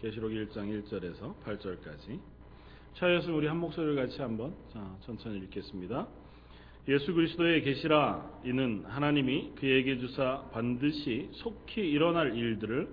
[0.00, 2.20] 계시록 1장 1절에서 8절까지.
[2.94, 6.06] 차였으면 우리 한 목소리를 같이 한번 자, 천천히 읽겠습니다.
[6.88, 8.24] 예수 그리스도의 계시라.
[8.44, 12.88] 이는 하나님이 그에게 주사 반드시 속히 일어날 일들을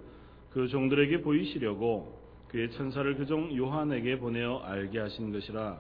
[0.50, 5.80] 그 종들에게 보이시려고 그의 천사를 그 종 요한에게 보내어 알게 하신 것이라.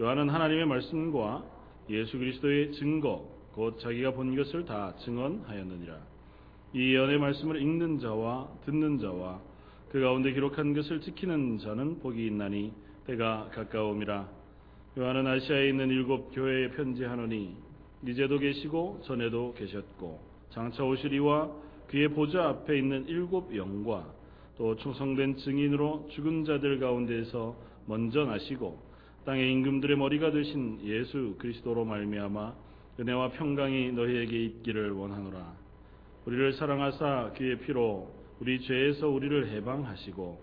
[0.00, 1.44] 요한은 하나님의 말씀과
[1.90, 5.98] 예수 그리스도의 증거 곧 자기가 본 것을 다 증언하였느니라.
[6.72, 9.40] 이 예언의 말씀을 읽는 자와 듣는 자와
[9.96, 12.70] 그 가운데 기록한 것을 지키는 자는 복이 있나니
[13.06, 14.28] 때가 가까움이라.
[14.98, 17.56] 요한은 아시아에 있는 일곱 교회에 편지하노니
[18.06, 20.20] 이제도 계시고 전에도 계셨고
[20.50, 21.50] 장차 오시리와
[21.88, 24.06] 그의 보좌 앞에 있는 일곱 영과
[24.58, 27.56] 또 충성된 증인으로 죽은 자들 가운데에서
[27.86, 28.78] 먼저 나시고
[29.24, 32.54] 땅의 임금들의 머리가 되신 예수 그리스도로 말미암아
[33.00, 35.54] 은혜와 평강이 너희에게 있기를 원하노라.
[36.26, 40.40] 우리를 사랑하사 그의 피로 우리 죄에서 우리를 해방하시고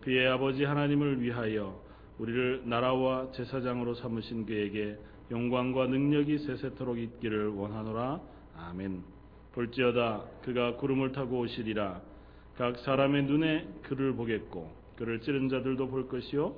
[0.00, 1.78] 그의 아버지 하나님을 위하여
[2.18, 4.96] 우리를 나라와 제사장으로 삼으신 그에게
[5.30, 8.20] 영광과 능력이 세세토록 있기를 원하노라.
[8.56, 9.02] 아멘.
[9.52, 12.00] 볼지어다 그가 구름을 타고 오시리라.
[12.56, 16.56] 각 사람의 눈에 그를 보겠고 그를 찌른 자들도 볼 것이요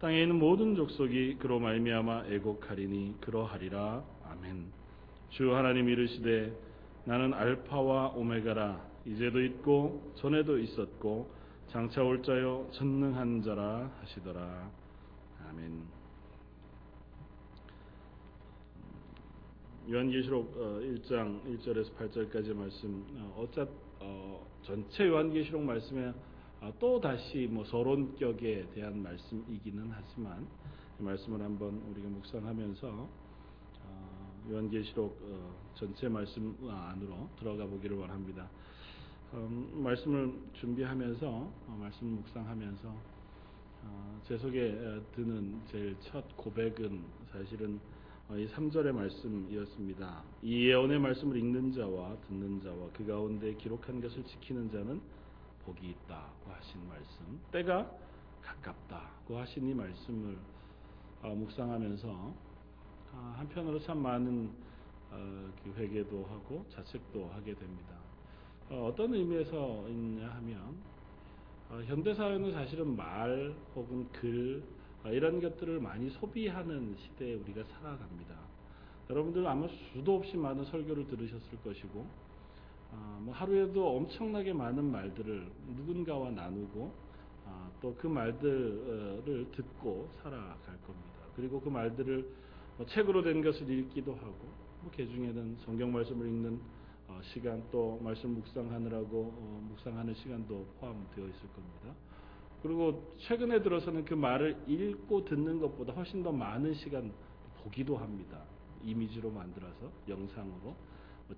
[0.00, 4.02] 땅에 있는 모든 족속이 그로 말미암아 애곡하리니 그러하리라.
[4.30, 4.66] 아멘.
[5.30, 6.52] 주 하나님 이르시되
[7.04, 11.30] 나는 알파와 오메가라 이제도 있고 전에도 있었고
[11.68, 14.70] 장차 올 자요 전능한 자라 하시더라.
[15.48, 16.00] 아멘.
[19.90, 23.04] 요한계시록 1장 1절에서 8절까지 말씀
[23.36, 23.66] 어차
[24.00, 26.12] 어, 전체 요한계시록 말씀에
[26.60, 30.46] 어, 또 다시 뭐 서론격에 대한 말씀이기는 하지만
[30.98, 33.08] 이 말씀을 한번 우리가 묵상하면서
[33.84, 38.48] 어, 요한계시록 어, 전체 말씀 안으로 들어가 보기를 원합니다.
[39.32, 42.88] 음, 말씀을 준비하면서 어, 말씀 묵상하면서
[43.84, 47.78] 어, 제 속에 드는 제일 첫 고백은 사실은
[48.28, 50.24] 어, 이 3절의 말씀이었습니다.
[50.42, 55.00] 이 예언의 말씀을 읽는 자와 듣는 자와 그 가운데 기록한 것을 지키는 자는
[55.64, 57.40] 복이 있다고 하신 말씀.
[57.52, 57.88] 때가
[58.42, 60.36] 가깝다고 하신 이 말씀을
[61.22, 62.34] 묵상하면서
[63.36, 64.50] 한편으로 참 많은
[65.62, 67.99] 그 회개도 하고 자책도 하게 됩니다.
[68.70, 70.76] 어, 어떤 의미에서 있냐 하면
[71.70, 74.62] 어, 현대 사회는 사실은 말 혹은 글
[75.04, 78.34] 어, 이런 것들을 많이 소비하는 시대에 우리가 살아갑니다.
[79.08, 82.06] 여러분들 아마 수도 없이 많은 설교를 들으셨을 것이고
[82.92, 86.92] 어, 뭐 하루에도 엄청나게 많은 말들을 누군가와 나누고
[87.46, 91.20] 어, 또그 말들을 듣고 살아갈 겁니다.
[91.34, 92.24] 그리고 그 말들을
[92.76, 96.79] 뭐 책으로 된 것을 읽기도 하고 뭐 개 중에는 성경 말씀을 읽는 어,
[97.22, 101.94] 시간 또 말씀 묵상하느라고 어, 묵상하는 시간도 포함되어 있을 겁니다.
[102.62, 107.12] 그리고 최근에 들어서는 그 말을 읽고 듣는 것보다 훨씬 더 많은 시간
[107.62, 108.42] 보기도 합니다.
[108.82, 110.74] 이미지로 만들어서 영상으로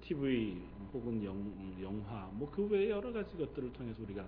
[0.01, 1.37] TV 뭐 혹은 영,
[1.83, 4.27] 영화 뭐 그 외에 여러 가지 것들을 통해서 우리가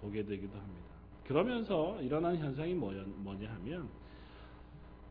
[0.00, 0.86] 보게 되기도 합니다.
[1.26, 3.88] 그러면서 일어나는 현상이 뭐냐 하면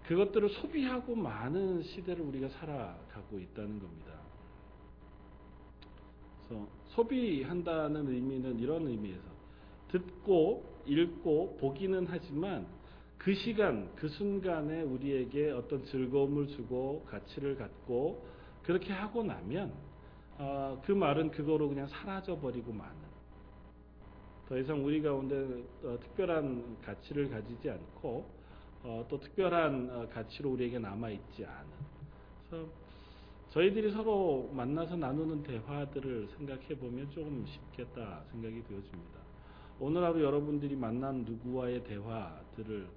[0.06, 4.19] 그것들을 소비하고 많은 시대를 우리가 살아가고 있다는 겁니다.
[6.50, 9.22] 그래서 소비한다는 의미는 이런 의미에서
[9.90, 12.66] 듣고 읽고 보기는 하지만
[13.18, 18.26] 그 시간 그 순간에 우리에게 어떤 즐거움을 주고 가치를 갖고
[18.64, 19.72] 그렇게 하고 나면
[20.38, 23.10] 어, 그 말은 그거로 그냥 사라져 버리고 마는.
[24.48, 25.36] 더 이상 우리 가운데
[25.84, 28.26] 어, 특별한 가치를 가지지 않고
[28.84, 32.70] 어, 또 특별한 어, 가치로 우리에게 남아 있지 않은
[33.50, 39.20] 저희들이 서로 만나서 나누는 대화들을 생각해 보면 조금 쉽겠다 생각이 되어집니다.
[39.80, 42.88] 오늘 하루 여러분들이 만난 누구와의 대화들을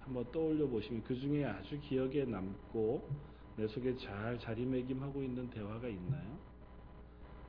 [0.00, 3.08] 한번 떠올려 보시면 그 중에 아주 기억에 남고
[3.56, 6.38] 내 속에 잘 자리매김하고 있는 대화가 있나요?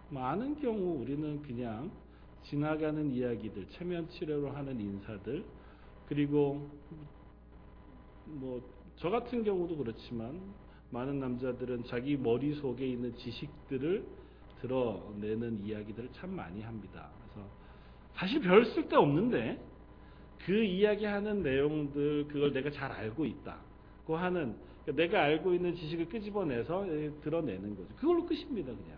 [0.09, 1.89] 많은 경우 우리는 그냥
[2.43, 5.45] 지나가는 이야기들, 체면 치료로 하는 인사들,
[6.07, 6.69] 그리고
[8.25, 8.61] 뭐
[9.01, 10.39] 저 같은 경우도 그렇지만
[10.91, 14.05] 많은 남자들은 자기 머릿속에 있는 지식들을
[14.61, 17.09] 드러내는 이야기들을 참 많이 합니다.
[17.23, 17.49] 그래서
[18.13, 19.59] 사실 별 쓸데 없는데
[20.45, 26.85] 그 이야기하는 내용들 그걸 내가 잘 알고 있다고 하는 그러니까 내가 알고 있는 지식을 끄집어내서
[27.21, 27.87] 드러내는 거죠.
[27.95, 28.97] 그걸로 끝입니다, 그냥.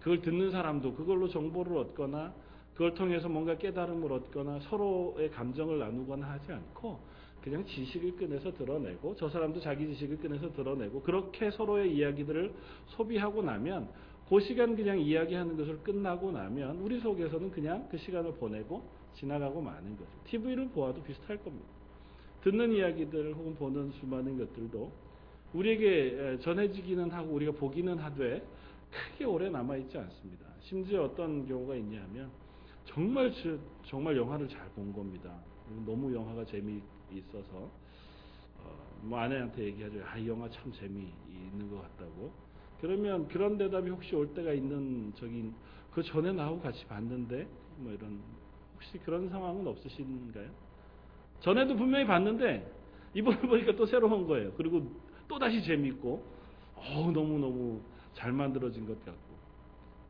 [0.00, 2.32] 그걸 듣는 사람도 그걸로 정보를 얻거나
[2.74, 7.00] 그걸 통해서 뭔가 깨달음을 얻거나 서로의 감정을 나누거나 하지 않고
[7.46, 12.52] 그냥 지식을 꺼내서 드러내고 저 사람도 자기 지식을 꺼내서 드러내고 그렇게 서로의 이야기들을
[12.86, 13.88] 소비하고 나면
[14.28, 18.82] 그 시간 그냥 이야기하는 것을 끝나고 나면 우리 속에서는 그냥 그 시간을 보내고
[19.14, 20.10] 지나가고 마는 거죠.
[20.24, 21.68] TV를 보아도 비슷할 겁니다.
[22.42, 24.90] 듣는 이야기들 혹은 보는 수많은 것들도
[25.52, 28.44] 우리에게 전해지기는 하고 우리가 보기는 하되
[28.90, 30.46] 크게 오래 남아있지 않습니다.
[30.62, 32.28] 심지어 어떤 경우가 있냐면
[32.86, 33.32] 정말
[33.84, 35.32] 정말 영화를 잘 본 겁니다.
[35.86, 36.82] 너무 영화가 재미있
[37.34, 37.70] 어서
[38.58, 40.02] 어, 뭐 아내한테 얘기하죠.
[40.04, 42.32] 아, 이 영화 참 재미있는 것 같다고.
[42.80, 45.54] 그러면 그런 대답이 혹시 올 때가 있는 적인
[45.92, 47.46] 그 전에 나하고 같이 봤는데
[47.78, 48.20] 뭐 이런
[48.74, 50.50] 혹시 그런 상황은 없으신가요?
[51.40, 52.70] 전에도 분명히 봤는데
[53.14, 54.52] 이번에 보니까 또 새로운 거예요.
[54.56, 54.90] 그리고
[55.28, 56.24] 또 다시 재밌고
[56.74, 57.80] 어 너무 너무
[58.14, 59.36] 잘 만들어진 것 같고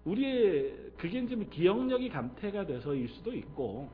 [0.04, 3.88] 우리의 그게 이제 뭐 기억력이 감퇴가 돼서일 수도 있고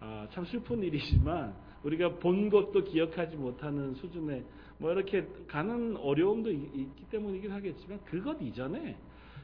[0.00, 1.54] 아, 참 슬픈 일이지만
[1.84, 4.44] 우리가 본 것도 기억하지 못하는 수준의
[4.78, 8.96] 뭐 이렇게 가는 어려움도 있기 때문이긴 하겠지만 그것 이전에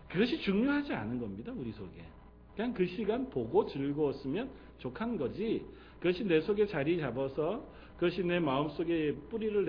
[0.08, 2.04] 그것이 중요하지 않은 겁니다 우리 속에
[2.56, 5.64] 그냥 그 시간 보고 즐거웠으면 족한 거지
[6.00, 7.64] 그것이 내 속에 자리 잡아서
[8.00, 9.64] 그것이 내 마음속에 뿌리를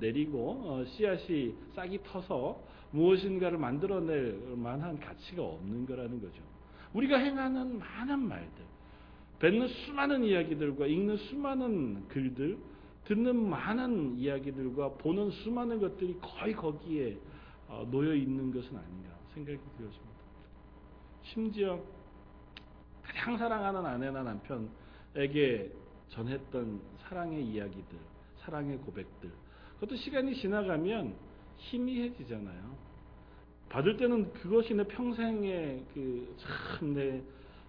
[0.00, 2.58] 내리, 고 어, 씨앗이 싹이 터서
[2.92, 6.42] 무엇인가를 만들어낼 만한 가치가 없는 거라는 거죠.
[6.94, 8.64] 우리가 행하는 많은 말들,
[9.44, 12.56] 뱉는 수많은 이야기들과 읽는 수많은 글들,
[13.04, 17.18] 듣는 많은 이야기들과 보는 수많은 것들이 거의 거기에
[17.68, 20.14] 어, 놓여 있는 것은 아닌가 생각이 들었습니다.
[21.24, 21.78] 심지어
[23.02, 25.70] 가장 사랑하는 아내나 남편에게
[26.08, 27.98] 전했던 사랑의 이야기들,
[28.38, 29.30] 사랑의 고백들.
[29.74, 31.14] 그것도 시간이 지나가면
[31.58, 32.74] 희미해지잖아요.
[33.68, 37.22] 받을 때는 그것이 내 평생의 그 참 내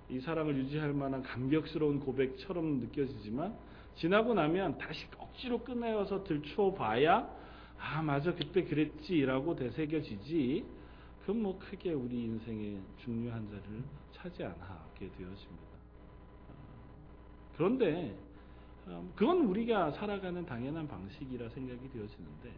[0.09, 3.55] 이 사랑을 유지할 만한 감격스러운 고백처럼 느껴지지만
[3.95, 7.27] 지나고 나면 다시 억지로 꺼내어서 들춰봐야
[7.79, 10.65] 아 맞아 그때 그랬지라고 되새겨지지
[11.21, 15.75] 그건 뭐 크게 우리 인생의 중요한 자리를 차지 않게 되어집니다.
[17.57, 18.15] 그런데
[18.87, 22.53] 음, 그건 우리가 살아가는 당연한 방식이라 생각이 되어지는데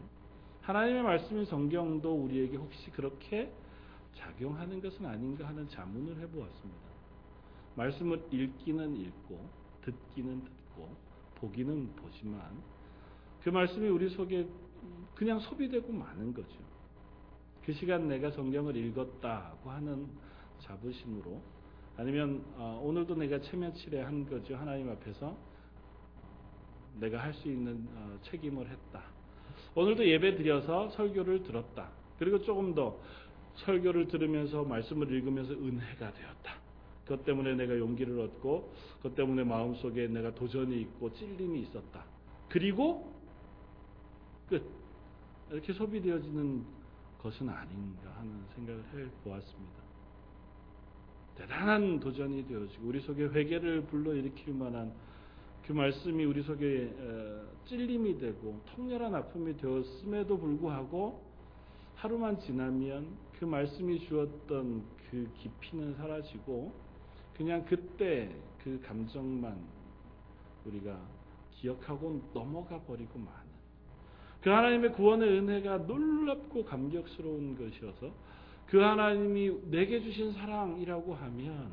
[0.61, 3.49] 하나님의 말씀인 성경도 우리에게 혹시 그렇게
[4.15, 6.86] 작용하는 것은 아닌가 하는 자문을 해보았습니다.
[7.77, 9.49] 말씀을 읽기는 읽고
[9.83, 10.95] 듣기는 듣고
[11.35, 12.41] 보기는 보지만
[13.43, 14.47] 그 말씀이 우리 속에
[15.15, 16.59] 그냥 소비되고 마는 거죠.
[17.63, 20.07] 그 시간 내가 성경을 읽었다고 하는
[20.59, 21.41] 자부심으로
[21.97, 24.55] 아니면 어, 오늘도 내가 체면치레 한 거죠.
[24.55, 25.37] 하나님 앞에서
[26.99, 29.03] 내가 할 수 있는 어, 책임을 했다.
[29.75, 31.91] 오늘도 예배 드려서 설교를 들었다.
[32.17, 32.99] 그리고 조금 더
[33.55, 36.66] 설교를 들으면서 말씀을 읽으면서 은혜가 되었다.
[37.07, 42.03] 그것 때문에 내가 용기를 얻고 그것 때문에 마음속에 내가 도전이 있고 찔림이 있었다.
[42.49, 43.13] 그리고
[44.49, 44.61] 끝.
[45.49, 46.65] 이렇게 소비되어지는
[47.21, 49.87] 것은 아닌가 하는 생각을 해 보았습니다.
[51.37, 54.91] 대단한 도전이 되어지고 우리 속에 회개를 불러일으킬 만한
[55.65, 56.93] 그 말씀이 우리 속에
[57.67, 61.23] 찔림이 되고 통렬한 아픔이 되었음에도 불구하고
[61.95, 63.07] 하루만 지나면
[63.39, 66.86] 그 말씀이 주었던 그 깊이는 사라지고
[67.37, 68.29] 그냥 그때
[68.63, 69.55] 그 감정만
[70.65, 70.99] 우리가
[71.51, 73.47] 기억하고 넘어가 버리고 마는.
[74.41, 78.11] 그 하나님의 구원의 은혜가 놀랍고 감격스러운 것이어서
[78.67, 81.71] 그 하나님이 내게 주신 사랑이라고 하면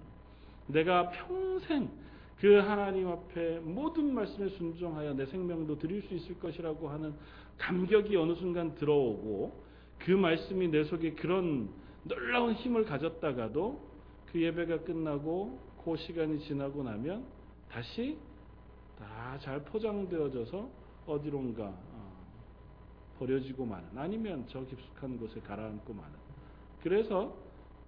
[0.67, 1.91] 내가 평생
[2.39, 7.15] 그 하나님 앞에 모든 말씀에 순종하여 내 생명도 드릴 수 있을 것이라고 하는
[7.59, 9.63] 감격이 어느 순간 들어오고
[9.99, 11.71] 그 말씀이 내 속에 그런
[12.03, 13.94] 놀라운 힘을 가졌다가도
[14.35, 17.25] 그 예배가 끝나고 그 시간이 지나고 나면
[17.71, 18.19] 다시
[18.99, 20.69] 다 잘 포장되어져서
[21.07, 22.27] 어디론가 어,
[23.19, 26.13] 버려지고 마는 아니면 저 깊숙한 곳에 가라앉고 마는.
[26.83, 27.37] 그래서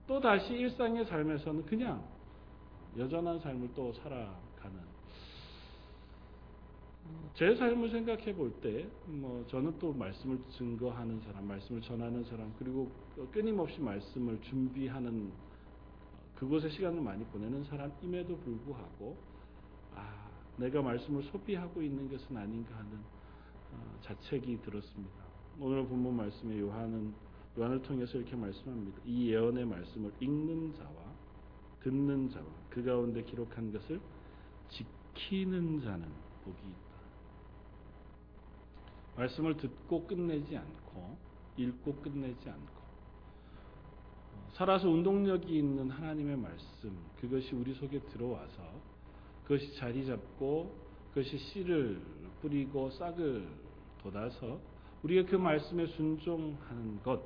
[0.06, 2.04] 또 다시 일상의 삶에서는 그냥
[2.96, 4.96] 여전한 삶을 또 살아가는.
[7.34, 12.90] 제 삶을 생각해 볼 때, 뭐, 저는 또 말씀을 증거하는 사람, 말씀을 전하는 사람, 그리고
[13.32, 15.32] 끊임없이 말씀을 준비하는
[16.36, 19.16] 그곳에 시간을 많이 보내는 사람임에도 불구하고,
[19.94, 20.28] 아,
[20.58, 22.98] 내가 말씀을 소비하고 있는 것은 아닌가 하는
[23.72, 25.24] 어, 자책이 들었습니다.
[25.58, 27.14] 오늘 본문 말씀에 요한은,
[27.58, 29.00] 요한을 통해서 이렇게 말씀합니다.
[29.04, 31.16] 이 예언의 말씀을 읽는 자와
[31.80, 34.00] 듣는 자와 그 가운데 기록한 것을
[34.68, 36.06] 지키는 자는
[36.44, 36.86] 복이 있다.
[39.16, 41.16] 말씀을 듣고 끝내지 않고
[41.56, 42.75] 읽고 끝내지 않고
[44.56, 48.62] 살아서 운동력이 있는 하나님의 말씀 그것이 우리 속에 들어와서
[49.44, 50.74] 그것이 자리 잡고
[51.10, 52.00] 그것이 씨를
[52.40, 53.46] 뿌리고 싹을
[54.02, 54.58] 돋아서
[55.02, 57.22] 우리가 그 말씀에 순종하는 것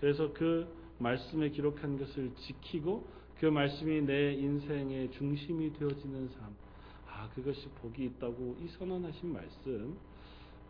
[0.00, 0.66] 그래서 그
[0.98, 3.06] 말씀에 기록한 것을 지키고
[3.38, 6.54] 그 말씀이 내 인생의 중심이 되어지는 삶.
[7.08, 9.96] 아, 그것이 복이 있다고 이 선언하신 말씀.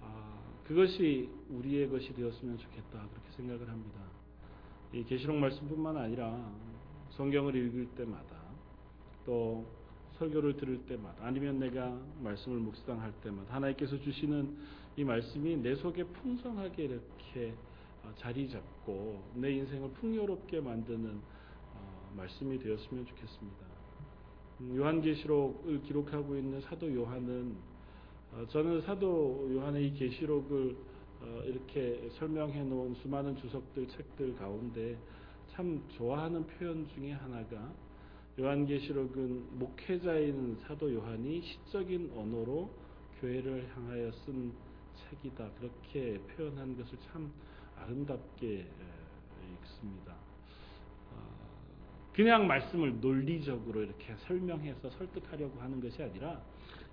[0.01, 3.09] 아, 그것이 우리의 것이 되었으면 좋겠다.
[3.11, 4.12] 그렇게 생각을 합니다.
[4.93, 6.53] 이 계시록 말씀뿐만 아니라
[7.11, 8.37] 성경을 읽을 때마다
[9.25, 9.65] 또
[10.19, 14.55] 설교를 들을 때마다 아니면 내가 말씀을 묵상할 때마다 하나님께서 주시는
[14.97, 17.55] 이 말씀이 내 속에 풍성하게 이렇게
[18.05, 21.21] 어, 자리 잡고 내 인생을 풍요롭게 만드는
[21.75, 23.67] 어, 말씀이 되었으면 좋겠습니다.
[24.61, 27.57] 음, 요한계시록을 기록하고 있는 사도 요한은
[28.33, 30.77] 어, 저는 사도 요한의 이 계시록을
[31.45, 34.97] 이렇게 설명해 놓은 수많은 주석들 책들 가운데
[35.53, 37.73] 참 좋아하는 표현 중에 하나가
[38.41, 42.71] 요한계시록은 목회자인 사도 요한이 시적인 언어로
[43.21, 44.53] 교회를 향하여 쓴
[44.97, 45.51] 책이다.
[45.59, 47.31] 그렇게 표현한 것을 참
[47.77, 48.67] 아름답게
[49.61, 50.15] 읽습니다.
[51.11, 51.17] 어,
[52.15, 56.43] 그냥 말씀을 논리적으로 이렇게 설명해서 설득하려고 하는 것이 아니라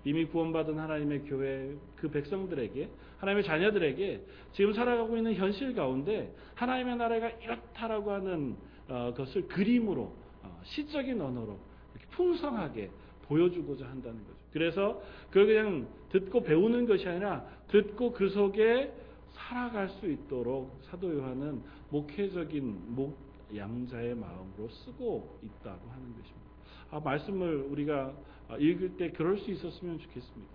[0.04, 2.88] 이미 구원받은 하나님의 교회 그 백성들에게
[3.18, 8.56] 하나님의 자녀들에게 지금 살아가고 있는 현실 가운데 하나님의 나라가 이렇다라고 하는
[8.88, 11.58] 어, 것을 그림으로 어, 시적인 언어로
[11.94, 12.90] 이렇게 풍성하게
[13.22, 14.38] 보여주고자 한다는 거죠.
[14.52, 18.92] 그래서 그걸 그냥 듣고 배우는 것이 아니라 듣고 그 속에
[19.32, 23.16] 살아갈 수 있도록 사도 요한은 목회적인 목
[23.54, 26.50] 양자의 마음으로 쓰고 있다고 하는 것입니다.
[26.90, 28.12] 아, 말씀을 우리가
[28.58, 30.52] 읽을 때 그럴 수 있었으면 좋겠습니다.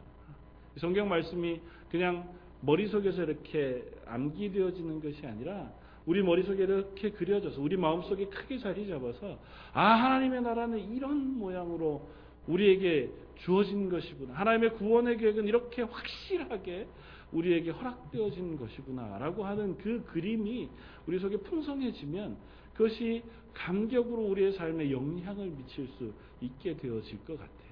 [0.77, 2.29] 성경 말씀이 그냥
[2.61, 5.71] 머릿속에서 이렇게 암기되어지는 것이 아니라
[6.05, 9.39] 우리 머릿속에 이렇게 그려져서 우리 마음속에 크게 자리 잡아서
[9.73, 12.07] 아 하나님의 나라는 이런 모양으로
[12.47, 14.33] 우리에게 주어진 것이구나.
[14.35, 16.87] 하나님의 구원의 계획은 이렇게 확실하게
[17.31, 20.69] 우리에게 허락되어진 것이구나라고 하는 그 그림이
[21.07, 22.37] 우리 속에 풍성해지면
[22.73, 23.23] 그것이
[23.53, 27.64] 감격으로 우리의 삶에 영향을 미칠 수 있게 되어질 것 같아요.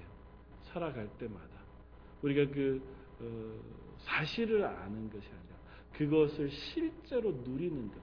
[0.74, 1.48] 살아갈 때마다
[2.22, 2.82] 우리가 그
[3.20, 3.24] 어,
[4.00, 5.56] 사실을 아는 것이 아니라
[5.92, 7.94] 그것을 실제로 누리는 것.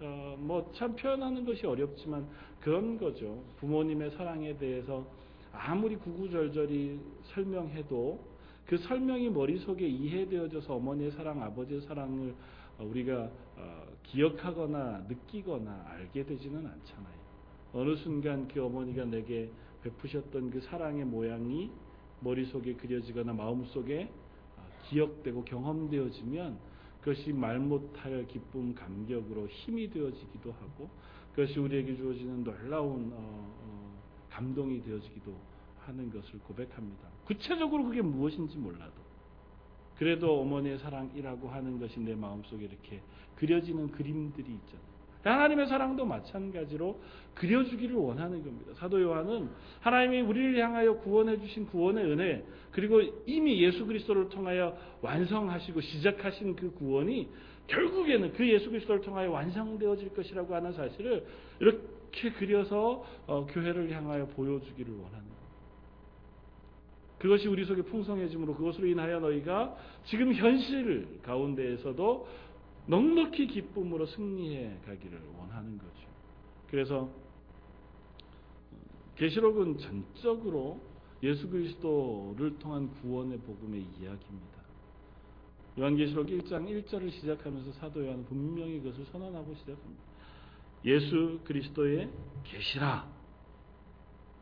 [0.00, 2.26] 어, 뭐참 표현하는 것이 어렵지만
[2.60, 3.42] 그런 거죠.
[3.58, 5.04] 부모님의 사랑에 대해서
[5.52, 8.32] 아무리 구구절절히 설명해도
[8.66, 12.34] 그 설명이 머릿속에 이해되어져서 어머니의 사랑, 아버지의 사랑을
[12.78, 17.22] 우리가 어, 기억하거나 느끼거나 알게 되지는 않잖아요.
[17.72, 19.50] 어느 순간 그 어머니가 내게
[19.82, 21.70] 베푸셨던 그 사랑의 모양이
[22.22, 24.10] 머릿속에 그려지거나 마음속에
[24.56, 26.58] 어, 기억되고 경험되어지면
[27.00, 30.88] 그것이 말 못할 기쁨, 감격으로 힘이 되어지기도 하고
[31.34, 33.98] 그것이 우리에게 주어지는 놀라운 어,
[34.30, 35.34] 감동이 되어지기도
[35.80, 37.08] 하는 것을 고백합니다.
[37.24, 39.02] 구체적으로 그게 무엇인지 몰라도
[39.96, 43.00] 그래도 어머니의 사랑이라고 하는 것이 내 마음속에 이렇게
[43.36, 44.91] 그려지는 그림들이 있잖아요.
[45.30, 47.00] 하나님의 사랑도 마찬가지로
[47.34, 48.72] 그려주기를 원하는 겁니다.
[48.74, 49.48] 사도 요한은
[49.80, 56.72] 하나님이 우리를 향하여 구원해 주신 구원의 은혜 그리고 이미 예수 그리스도를 통하여 완성하시고 시작하신 그
[56.74, 57.28] 구원이
[57.68, 61.24] 결국에는 그 예수 그리스도를 통하여 완성되어질 것이라고 하는 사실을
[61.60, 65.42] 이렇게 그려서 어, 교회를 향하여 보여주기를 원하는 겁니다.
[67.18, 72.26] 그것이 우리 속에 풍성해짐으로 그것으로 인하여 너희가 지금 현실 가운데에서도
[72.86, 76.08] 넉넉히 기쁨으로 승리해 가기를 원하는 거죠.
[76.68, 77.10] 그래서
[79.16, 80.80] 계시록은 전적으로
[81.22, 84.62] 예수 그리스도를 통한 구원의 복음의 이야기입니다.
[85.78, 90.02] 요한계시록 1장 1절을 시작하면서 사도 요한은 분명히 그것을 선언하고 시작합니다.
[90.84, 92.10] 예수 그리스도의
[92.44, 93.08] 계시라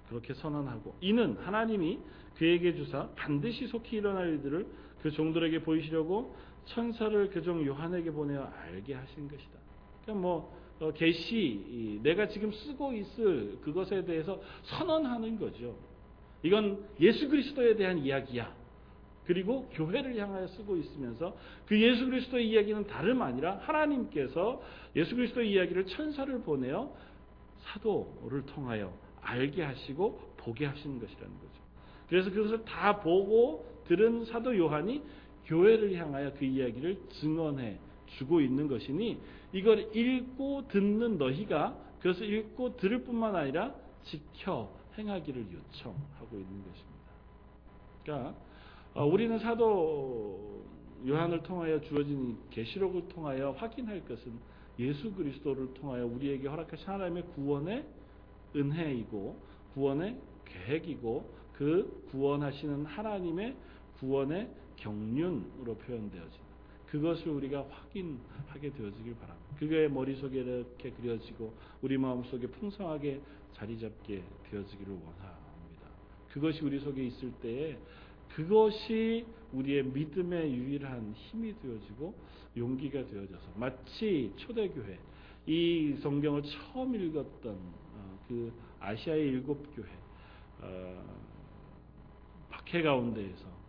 [0.08, 2.00] 그렇게 선언하고 이는 하나님이
[2.36, 4.66] 그에게 주사 반드시 속히 일어날 일들을
[5.02, 6.34] 그 종들에게 보이시려고
[6.70, 9.58] 천사를 그종 요한에게 보내어 알게 하신 것이다.
[10.02, 15.76] 그러니까 뭐 어, 계시 내가 지금 쓰고 있을 그것에 대해서 선언하는 거죠.
[16.42, 18.60] 이건 예수 그리스도에 대한 이야기야.
[19.26, 21.36] 그리고 교회를 향하여 쓰고 있으면서
[21.66, 24.62] 그 예수 그리스도의 이야기는 다름 아니라 하나님께서
[24.96, 26.92] 예수 그리스도의 이야기를 천사를 보내어
[27.58, 31.60] 사도를 통하여 알게 하시고 보게 하시는 것이라는 거죠.
[32.08, 35.02] 그래서 그것을 다 보고 들은 사도 요한이
[35.50, 37.76] 교회를 향하여 그 이야기를 증언해
[38.06, 39.20] 주고 있는 것이니
[39.52, 47.10] 이걸 읽고 듣는 너희가 그것을 읽고 들을 뿐만 아니라 지켜 행하기를 요청하고 있는 것입니다.
[48.02, 48.34] 그러니까
[48.94, 50.64] 어, 우리는 사도
[51.06, 54.32] 요한을 통하여 주어진 계시록을 통하여 확인할 것은
[54.78, 57.84] 예수 그리스도를 통하여 우리에게 허락하신 하나님의 구원의
[58.54, 59.40] 은혜이고
[59.74, 63.56] 구원의 계획이고 그 구원하시는 하나님의
[63.98, 64.48] 구원의
[64.80, 66.40] 경륜으로 표현되어진
[66.88, 69.54] 그것을 우리가 확인하게 되어지길 바랍니다.
[69.58, 73.20] 그게 머릿속에 이렇게 그려지고 우리 마음속에 풍성하게
[73.52, 75.86] 자리 잡게 되어지기를 원합니다.
[76.32, 77.78] 그것이 우리 속에 있을 때에
[78.34, 82.14] 그것이 우리의 믿음의 유일한 힘이 되어지고
[82.56, 84.98] 용기가 되어져서 마치 초대교회
[85.46, 89.88] 이 성경을 처음 읽었던 어, 그 아시아의 일곱 교회
[90.60, 91.20] 어,
[92.50, 93.59] 박해 가운데에서 음,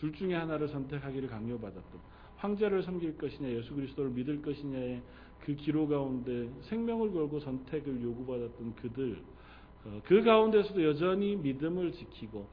[0.00, 2.00] 둘 중에 하나를 선택하기를 강요받았던
[2.36, 5.02] 황제를 섬길 것이냐 예수 그리스도를 믿을 것이냐의
[5.44, 9.22] 그 기로 가운데 생명을 걸고 선택을 요구받았던 그들
[9.84, 12.48] 어, 그 가운데서도 여전히 믿음을 지키고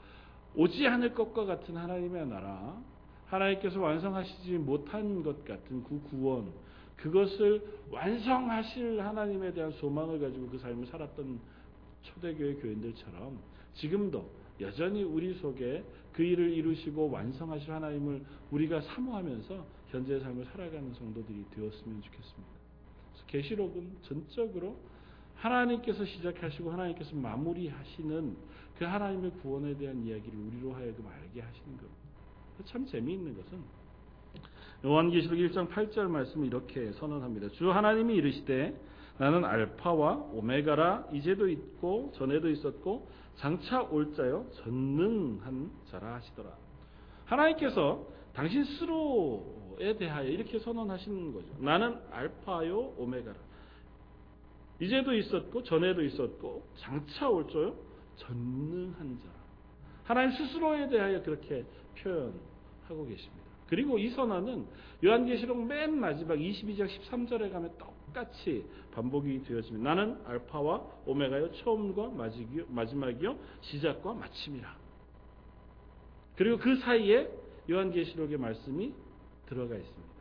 [0.56, 2.77] 오지 않을 것과 같은 하나님의 나라
[3.27, 6.51] 하나님께서 완성하시지 못한 것 같은 그 구원
[6.98, 11.39] 그것을 완성하실 하나님에 대한 소망을 가지고 그 삶을 살았던
[12.01, 13.39] 초대교회 교인들처럼
[13.75, 14.30] 지금도
[14.61, 15.83] 여전히 우리 속에
[16.13, 22.57] 그 일을 이루시고 완성하실 하나님을 우리가 사모하면서 현재의 삶을 살아가는 성도들이 되었으면 좋겠습니다.
[23.27, 24.77] 계시록은 전적으로
[25.35, 28.35] 하나님께서 시작하시고 하나님께서 마무리하시는
[28.77, 31.95] 그 하나님의 구원에 대한 이야기를 우리로 하여금 알게 하시는 겁니다.
[32.65, 33.59] 참 재미있는 것은
[34.85, 37.49] 요한계시록 1장 8절 말씀을 이렇게 선언합니다.
[37.49, 38.79] 주 하나님이 이르시되
[39.19, 46.50] 나는 알파와 오메가라 이제도 있고 전에도 있었고 장차 올 자요 전능한 자라 하시더라.
[47.25, 51.47] 하나님께서 당신 스스로에 대하여 이렇게 선언하시는 거죠.
[51.59, 53.36] 나는 알파요 오메가라.
[54.79, 57.75] 이제도 있었고 전에도 있었고 장차 올 자요
[58.17, 59.29] 전능한 자.
[60.03, 61.65] 하나님 스스로에 대하여 그렇게
[62.01, 63.47] 표현하고 계십니다.
[63.67, 64.65] 그리고 이 선언은
[65.03, 69.93] 요한계시록 맨 마지막 22장 13절에 가면 똑 같이 반복이 되어집니다.
[69.93, 72.11] 나는 알파와 오메가요 처음과
[72.69, 74.75] 마지막이요 시작과 마침이라.
[76.35, 77.29] 그리고 그 사이에
[77.69, 78.93] 요한계시록의 말씀이
[79.47, 80.13] 들어가 있습니다.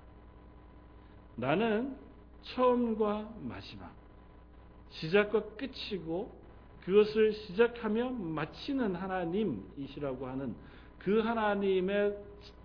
[1.37, 1.97] 나는
[2.43, 3.95] 처음과 마지막,
[4.91, 6.35] 시작과 끝이고
[6.85, 10.55] 그것을 시작하며 마치는 하나님이시라고 하는
[10.99, 12.17] 그 하나님의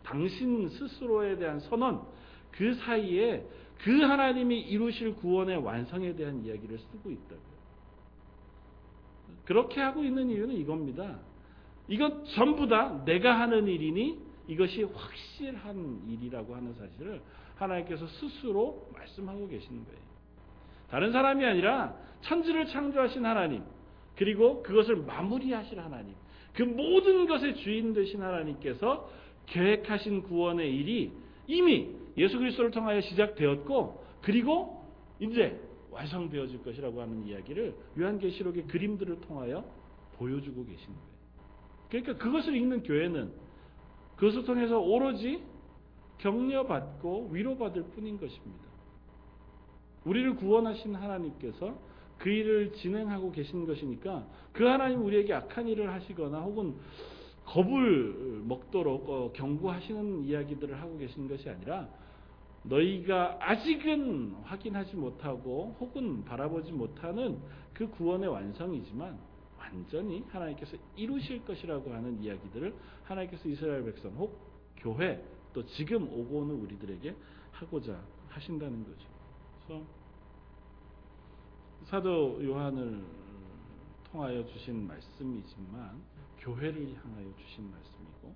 [0.03, 2.01] 당신 스스로에 대한 선언,
[2.51, 3.45] 그 사이에
[3.83, 7.61] 그 하나님이 이루실 구원의 완성에 대한 이야기를 쓰고 있다고요.
[9.45, 11.19] 그렇게 하고 있는 이유는 이겁니다.
[11.87, 17.21] 이것 전부 다 내가 하는 일이니 이것이 확실한 일이라고 하는 사실을
[17.55, 19.99] 하나님께서 스스로 말씀하고 계시는 거예요.
[20.89, 23.63] 다른 사람이 아니라 천지를 창조하신 하나님,
[24.15, 26.13] 그리고 그것을 마무리하실 하나님,
[26.53, 29.09] 그 모든 것의 주인 되신 하나님께서
[29.47, 31.13] 계획하신 구원의 일이
[31.51, 34.85] 이미 예수 그리스도를 통하여 시작되었고 그리고
[35.19, 35.59] 이제
[35.89, 39.63] 완성되어질 것이라고 하는 이야기를 요한계시록의 그림들을 통하여
[40.17, 41.11] 보여주고 계신 거예요.
[41.89, 43.33] 그러니까 그것을 읽는 교회는
[44.15, 45.43] 그것을 통해서 오로지
[46.19, 48.63] 격려받고 위로받을 뿐인 것입니다.
[50.05, 51.77] 우리를 구원하신 하나님께서
[52.17, 56.75] 그 일을 진행하고 계신 것이니까 그 하나님 우리에게 악한 일을 하시거나 혹은
[57.45, 61.89] 겁을 먹도록 어, 경고하시는 이야기들을 하고 계신 것이 아니라
[62.63, 67.39] 너희가 아직은 확인하지 못하고 혹은 바라보지 못하는
[67.73, 69.17] 그 구원의 완성이지만
[69.57, 72.73] 완전히 하나님께서 이루실 것이라고 하는 이야기들을
[73.03, 74.37] 하나님께서 이스라엘 백성 혹
[74.77, 75.23] 교회
[75.53, 77.15] 또 지금 오고 오는 우리들에게
[77.51, 77.99] 하고자
[78.29, 79.07] 하신다는 거죠.
[79.65, 79.83] 그래서
[81.85, 83.03] 사도 요한을
[84.11, 86.01] 통하여 주신 말씀이지만
[86.41, 88.33] 교회를 향하여 주신 말씀이고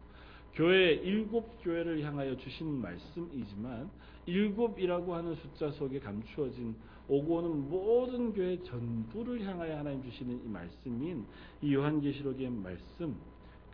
[0.53, 3.89] 교회 일곱 교회를 향하여 주신 말씀이지만
[4.25, 6.75] 일곱이라고 하는 숫자 속에 감추어진
[7.07, 11.25] 오고 오는 모든 교회 전부를 향하여 하나님 주시는 이 말씀인
[11.61, 13.15] 이 요한계시록의 말씀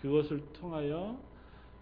[0.01, 1.17] 그것을 통하여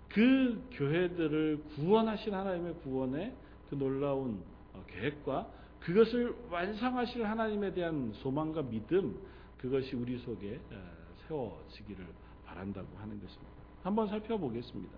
[0.10, 3.34] 그 교회들을 구원하신 하나님의 구원의
[3.70, 4.42] 그 놀라운
[4.74, 5.48] 어, 계획과
[5.80, 9.18] 그것을 완성하실 하나님에 대한 소망과 믿음
[9.58, 12.06] 그것이 우리 속에 어, 세워지기를
[12.60, 13.52] 바란다고 하는 것입니다.
[13.84, 14.94] 한번 살펴보겠습니다.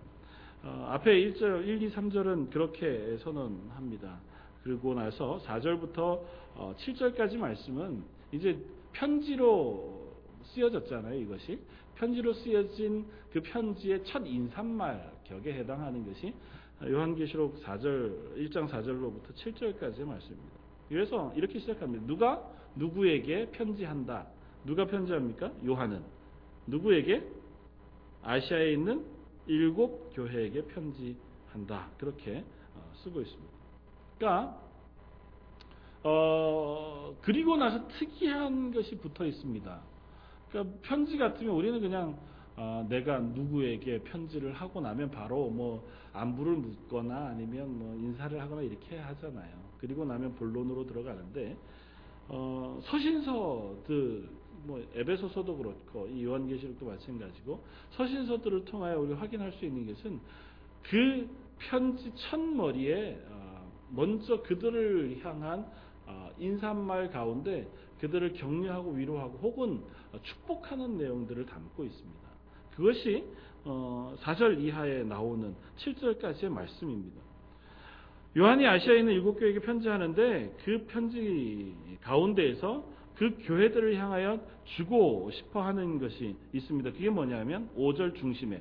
[0.64, 4.20] 어, 앞에 1절, 1, 2, 3절은 그렇게 선언합니다.
[4.62, 6.20] 그리고 나서 4절부터
[6.54, 8.58] 어, 7절까지 말씀은 이제
[8.92, 10.12] 편지로
[10.44, 11.58] 쓰여졌잖아요, 이것이.
[11.94, 16.34] 편지로 쓰여진 그 편지의 첫 인사말 격에 해당하는 것이
[16.84, 20.56] 요한계시록 4절, 1장 4절로부터 7절까지의 말씀입니다.
[20.88, 22.06] 그래서 이렇게 시작합니다.
[22.06, 22.42] 누가
[22.74, 24.26] 누구에게 편지한다.
[24.64, 25.52] 누가 편지합니까?
[25.64, 26.02] 요한은.
[26.66, 27.41] 누구에게?
[28.22, 29.04] 아시아에 있는
[29.46, 31.90] 일곱 교회에게 편지한다.
[31.98, 33.52] 그렇게 어, 쓰고 있습니다.
[34.18, 34.60] 그러니까
[36.04, 39.80] 어, 그리고 나서 특이한 것이 붙어 있습니다.
[40.48, 42.18] 그러니까 편지 같으면 우리는 그냥
[42.56, 48.98] 어, 내가 누구에게 편지를 하고 나면 바로 뭐 안부를 묻거나 아니면 뭐 인사를 하거나 이렇게
[48.98, 49.52] 하잖아요.
[49.78, 51.56] 그리고 나면 본론으로 들어가는데
[52.28, 54.28] 어, 서신서들
[54.64, 60.20] 뭐 에베소서도 그렇고 이 요한계시록도 마찬가지고 서신서들을 통하여 우리 확인할 수 있는 것은
[60.82, 65.66] 그 편지 첫머리에 어, 먼저 그들을 향한
[66.06, 67.68] 어, 인사말 가운데
[68.00, 69.82] 그들을 격려하고 위로하고 혹은
[70.22, 72.28] 축복하는 내용들을 담고 있습니다.
[72.74, 73.24] 그것이
[73.64, 77.22] 4절 어, 이하에 나오는 7절까지의 말씀입니다.
[78.36, 82.84] 요한이 아시아에 있는 일곱 교회에게 편지하는데 그 편지 가운데에서
[83.22, 86.90] 그 교회들을 향하여 주고 싶어 하는 것이 있습니다.
[86.90, 88.60] 그게 뭐냐면 5절 중심에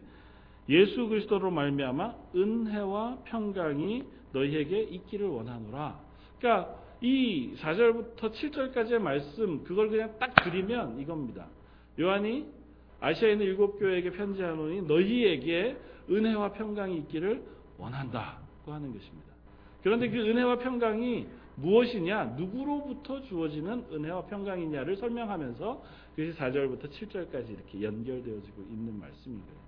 [0.69, 5.99] 예수 그리스도로 말미암아 은혜와 평강이 너희에게 있기를 원하노라.
[6.37, 11.47] 그러니까 이 4절부터 7절까지의 말씀 그걸 그냥 딱 드리면 이겁니다.
[11.99, 12.45] 요한이
[12.99, 15.75] 아시아에 있는 일곱 교회에게 편지하노니 너희에게
[16.07, 17.43] 은혜와 평강이 있기를
[17.79, 19.31] 원한다고 하는 것입니다.
[19.81, 21.25] 그런데 그 은혜와 평강이
[21.61, 25.83] 무엇이냐, 누구로부터 주어지는 은혜와 평강이냐를 설명하면서
[26.15, 29.61] 그것이 4절부터 7절까지 이렇게 연결되어지고 있는 말씀인 거예요.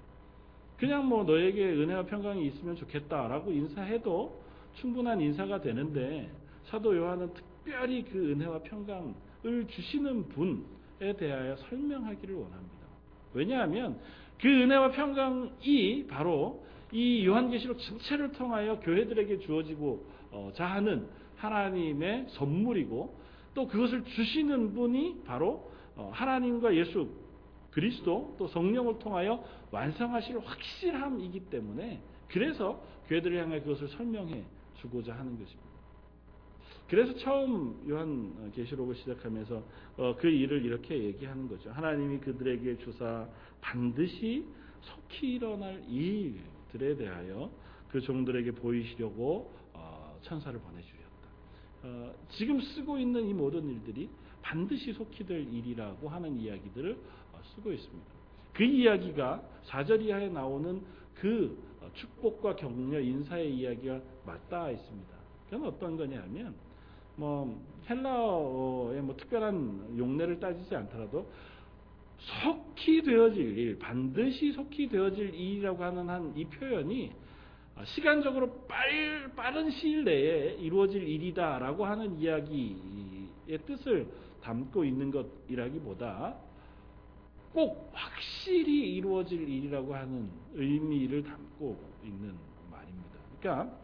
[0.78, 4.42] 그냥 뭐 너에게 은혜와 평강이 있으면 좋겠다라고 인사해도
[4.76, 6.30] 충분한 인사가 되는데
[6.66, 12.88] 사도 요한은 특별히 그 은혜와 평강을 주시는 분에 대하여 설명하기를 원합니다.
[13.34, 14.00] 왜냐하면
[14.42, 21.08] 그 은혜와 평강이 바로 이 요한계시록 전체를 통하여 교회들에게 주어지고 어, 자하는
[21.44, 23.20] 하나님의 선물이고
[23.54, 27.10] 또 그것을 주시는 분이 바로 어, 하나님과 예수
[27.72, 34.44] 그리스도 또 성령을 통하여 완성하실 확실함이기 때문에 그래서 교회들을 향해 그것을 설명해
[34.76, 35.74] 주고자 하는 것입니다.
[36.88, 39.64] 그래서 처음 요한 계시록을 시작하면서
[39.98, 41.72] 어, 그 일을 이렇게 얘기하는 거죠.
[41.72, 43.28] 하나님이 그들에게 주사
[43.62, 44.46] 반드시
[44.82, 47.50] 속히 일어날 일들에 대하여
[47.90, 51.03] 그 종들에게 보이시려고 어, 천사를 보내주셨다.
[51.84, 54.10] 어, 지금 쓰고 있는 이 모든 일들이
[54.42, 56.98] 반드시 속히 될 일이라고 하는 이야기들을
[57.56, 58.10] 쓰고 있습니다.
[58.54, 60.82] 그 이야기가 4절 이하에 나오는
[61.16, 61.58] 그
[61.94, 65.14] 축복과 격려, 인사의 이야기가 맞닿아 있습니다.
[65.50, 66.56] 그건 어떤 거냐면
[67.16, 71.30] 뭐 헬라어의 뭐 특별한 용례를 따지지 않더라도
[72.18, 77.12] 속히 되어질 일, 반드시 속히 되어질 일이라고 하는 한 이 표현이
[77.86, 84.08] 시간적으로 빨, 빠른 시일 내에 이루어질 일이다라고 하는 이야기의 뜻을
[84.42, 86.36] 담고 있는 것이라기보다
[87.52, 92.36] 꼭 확실히 이루어질 일이라고 하는 의미를 담고 있는
[92.72, 93.10] 말입니다.
[93.40, 93.76] 그러니까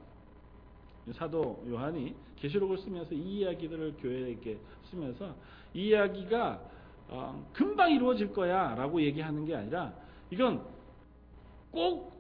[1.14, 5.36] 사도 요한이 계시록을 쓰면서 이 이야기들을 교회에게 쓰면서
[5.74, 6.62] 이 이야기가
[7.10, 9.94] 어, 금방 이루어질 거야라고 얘기하는 게 아니라
[10.30, 10.64] 이건
[11.72, 12.19] 꼭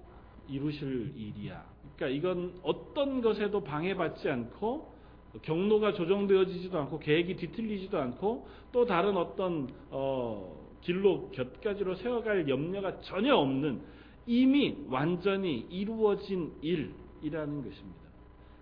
[0.49, 1.65] 이루실 일이야.
[1.95, 4.93] 그러니까 이건 어떤 것에도 방해받지 않고
[5.41, 13.35] 경로가 조정되어지지도 않고 계획이 뒤틀리지도 않고 또 다른 어떤 어, 길로 곁가지로 세워갈 염려가 전혀
[13.35, 13.81] 없는
[14.25, 17.99] 이미 완전히 이루어진 일이라는 것입니다.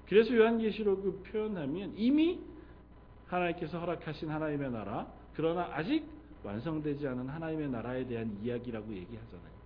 [0.08, 2.40] 그래서 요한계시록을 표현하면 이미
[3.28, 6.06] 하나님께서 허락하신 하나님의 나라, 그러나 아직
[6.44, 9.57] 완성되지 않은 하나님의 나라에 대한 이야기라고 얘기하잖아요.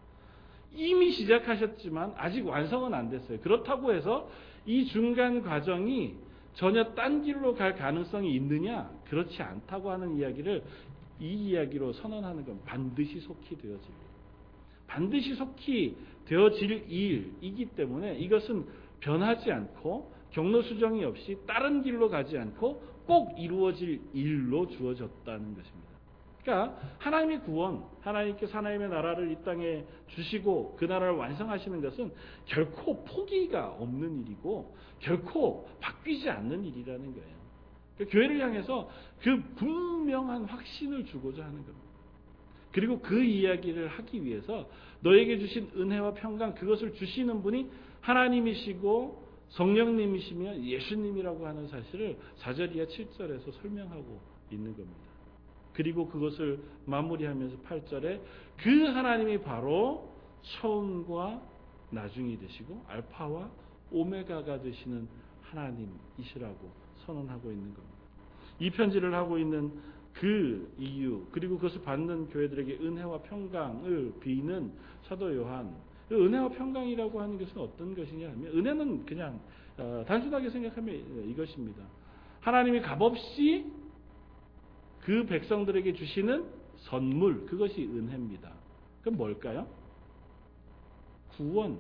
[0.74, 3.40] 이미 시작하셨지만 아직 완성은 안 됐어요.
[3.42, 4.30] 그렇다고 해서
[4.66, 6.16] 이 중간 과정이
[6.54, 8.90] 전혀 딴 길로 갈 가능성이 있느냐?
[9.10, 10.64] 그렇지 않다고 하는 이야기를
[11.20, 13.78] 이 이야기로 선언하는 건 반드시 속히 일.
[14.88, 18.66] 반드시 속히 되어질 일이기 때문에 이것은
[19.00, 25.91] 변하지 않고 경로 수정이 없이 다른 길로 가지 않고 꼭 이루어질 일로 주어졌다는 것입니다.
[26.44, 32.12] 그러니까 하나님의 구원, 하나님께서 하나님의 나라를 이 땅에 주시고 그 나라를 완성하시는 것은
[32.46, 37.42] 결코 포기가 없는 일이고 결코 바뀌지 않는 일이라는 거예요.
[37.96, 38.90] 그러니까 교회를 향해서
[39.22, 41.92] 그 분명한 확신을 주고자 하는 겁니다.
[42.72, 44.68] 그리고 그 이야기를 하기 위해서
[45.02, 47.70] 너에게 주신 은혜와 평강 그것을 주시는 분이
[48.02, 55.11] 하나님이시고 성령님이시며 예수님이라고 하는 사실을 4절 이하 7절에서 설명하고 있는 겁니다.
[55.74, 58.22] 그리고 그것을 마무리하면서 8절에
[58.58, 60.10] 그 하나님이 바로
[60.42, 61.42] 처음과
[61.92, 63.50] 나중이 되시고 알파와
[63.92, 65.08] 오메가가 되시는
[65.42, 66.72] 하나님이시라고
[67.06, 67.98] 선언하고 있는 겁니다.
[68.60, 69.72] 이 편지를 하고 있는
[70.14, 74.72] 그 이유 그리고 그것을 받는 교회들에게 은혜와 평강을 비는
[75.08, 75.74] 사도 요한
[76.10, 79.40] 그 은혜와 평강이라고 하는 것은 어떤 것이냐 하면 은혜는 그냥
[79.78, 81.84] 어, 단순하게 생각하면 이것입니다.
[82.42, 83.66] 하나님이 값없이
[85.02, 86.46] 그 백성들에게 주시는
[86.78, 88.52] 선물 그것이 은혜입니다.
[89.02, 89.68] 그럼 뭘까요?
[91.36, 91.80] 구원.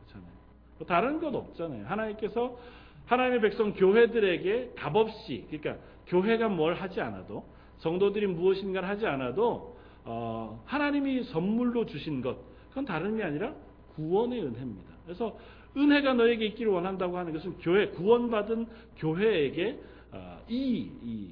[0.00, 0.32] 그렇잖아요.
[0.78, 1.86] 뭐 다른 것 없잖아요.
[1.86, 2.58] 하나님께서
[3.06, 7.44] 하나님의 백성 교회들에게 값없이, 그러니까 교회가 뭘 하지 않아도,
[7.78, 12.36] 성도들이 무엇인가를 하지 않아도, 어, 하나님이 선물로 주신 것,
[12.68, 13.54] 그건 다른 게 아니라
[13.94, 14.90] 구원의 은혜입니다.
[15.04, 15.36] 그래서
[15.76, 19.80] 은혜가 너에게 있기를 원한다고 하는 것은 교회, 구원받은 교회에게
[20.12, 21.30] 어, 이, 이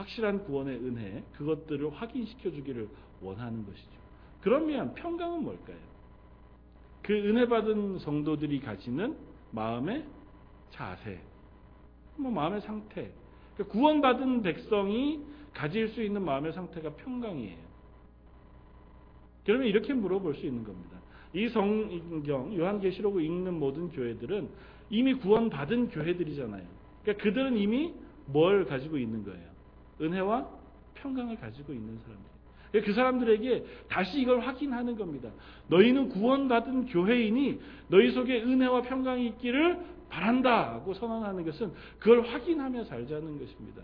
[0.00, 2.88] 확실한 구원의 은혜, 그것들을 확인시켜 주기를
[3.20, 3.90] 원하는 것이죠.
[4.40, 5.76] 그러면 평강은 뭘까요?
[7.02, 9.16] 그 은혜 받은 성도들이 가지는
[9.50, 10.06] 마음의
[10.70, 11.20] 자세,
[12.16, 13.12] 뭐 마음의 상태.
[13.54, 15.20] 그러니까 구원받은 백성이
[15.52, 17.70] 가질 수 있는 마음의 상태가 평강이에요.
[19.44, 20.98] 그러면 이렇게 물어볼 수 있는 겁니다.
[21.34, 24.48] 이 성경 요한계시록을 읽는 모든 교회들은
[24.90, 26.66] 이미 구원받은 교회들이잖아요.
[27.02, 27.92] 그러니까 그들은 이미
[28.26, 29.50] 뭘 가지고 있는 거예요?
[30.00, 30.48] 은혜와
[30.94, 32.30] 평강을 가지고 있는 사람들.
[32.70, 35.28] 그러니까 그 사람들에게 다시 이걸 확인하는 겁니다.
[35.68, 43.82] 너희는 구원받은 교회이니 너희 속에 은혜와 평강이 있기를 바란다고 선언하는 것은 그걸 확인하며 살자는 것입니다.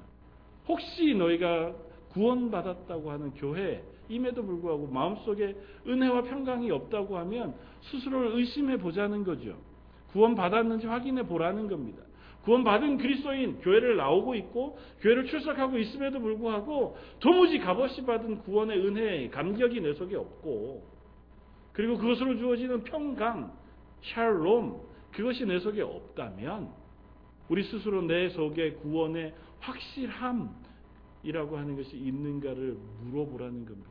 [0.69, 1.75] 혹시 너희가
[2.13, 5.55] 구원받았다고 하는 교회임에도 불구하고 마음속에
[5.87, 9.57] 은혜와 평강이 없다고 하면 스스로를 의심해 보자는 거죠.
[10.13, 12.03] 구원받았는지 확인해 보라는 겁니다.
[12.47, 19.81] 구원받은 그리스도인 교회를 나오고 있고 교회를 출석하고 있음에도 불구하고 도무지 값없이 받은 구원의 은혜 감격이
[19.81, 20.87] 내 속에 없고
[21.73, 23.53] 그리고 그것으로 주어지는 평강
[24.03, 24.81] 샬롬
[25.11, 26.71] 그것이 내 속에 없다면
[27.49, 33.91] 우리 스스로 내 속에 구원의 확실함이라고 하는 것이 있는가를 물어보라는 겁니다.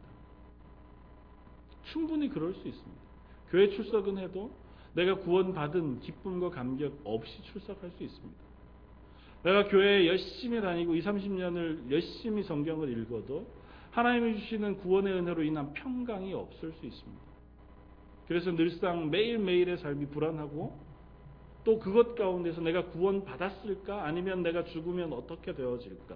[1.92, 3.02] 충분히 그럴 수 있습니다.
[3.50, 4.52] 교회 출석은 해도
[4.94, 8.45] 내가 구원받은 기쁨과 감격 없이 출석할 수 있습니다.
[9.46, 13.46] 내가 교회에 열심히 다니고 20, 30년을 열심히 성경을 읽어도
[13.92, 17.24] 하나님이 주시는 구원의 은혜로 인한 평강이 없을 수 있습니다.
[18.28, 20.76] 그래서 늘상 매일매일의 삶이 불안하고
[21.64, 24.06] 또 그것 가운데서 내가 구원 받았을까?
[24.06, 26.16] 아니면 내가 죽으면 어떻게 되어질까?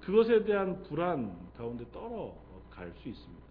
[0.00, 3.42] 그것에 대한 불안 가운데 떨어갈 수 있습니다.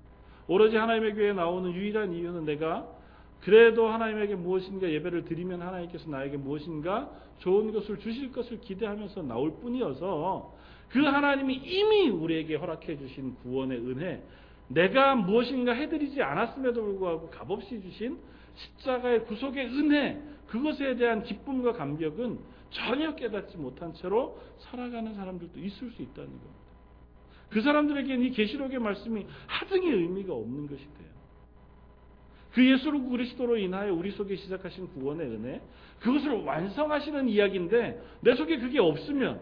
[0.47, 2.91] 오로지 하나님의 교회에 나오는 유일한 이유는 내가
[3.41, 10.55] 그래도 하나님에게 무엇인가 예배를 드리면 하나님께서 나에게 무엇인가 좋은 것을 주실 것을 기대하면서 나올 뿐이어서
[10.89, 14.23] 그 하나님이 이미 우리에게 허락해 주신 구원의 은혜,
[14.67, 18.19] 내가 무엇인가 해드리지 않았음에도 불구하고 값없이 주신
[18.53, 26.01] 십자가의 구속의 은혜, 그것에 대한 기쁨과 감격은 전혀 깨닫지 못한 채로 살아가는 사람들도 있을 수
[26.01, 26.61] 있다는 겁니다.
[27.49, 31.10] 그 사람들에게는 이 계시록의 말씀이 하등의 의미가 없는 것이 돼요.
[32.53, 35.61] 그 예수 그리스도로 인하여 우리 속에 시작하신 구원의 은혜,
[35.99, 39.41] 그것을 완성하시는 이야기인데 내 속에 그게 없으면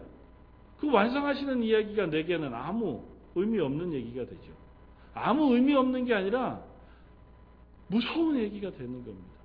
[0.78, 4.52] 그 완성하시는 이야기가 내게는 아무 의미 없는 얘기가 되죠.
[5.12, 6.62] 아무 의미 없는 게 아니라
[7.88, 9.40] 무서운 얘기가 되는 겁니다.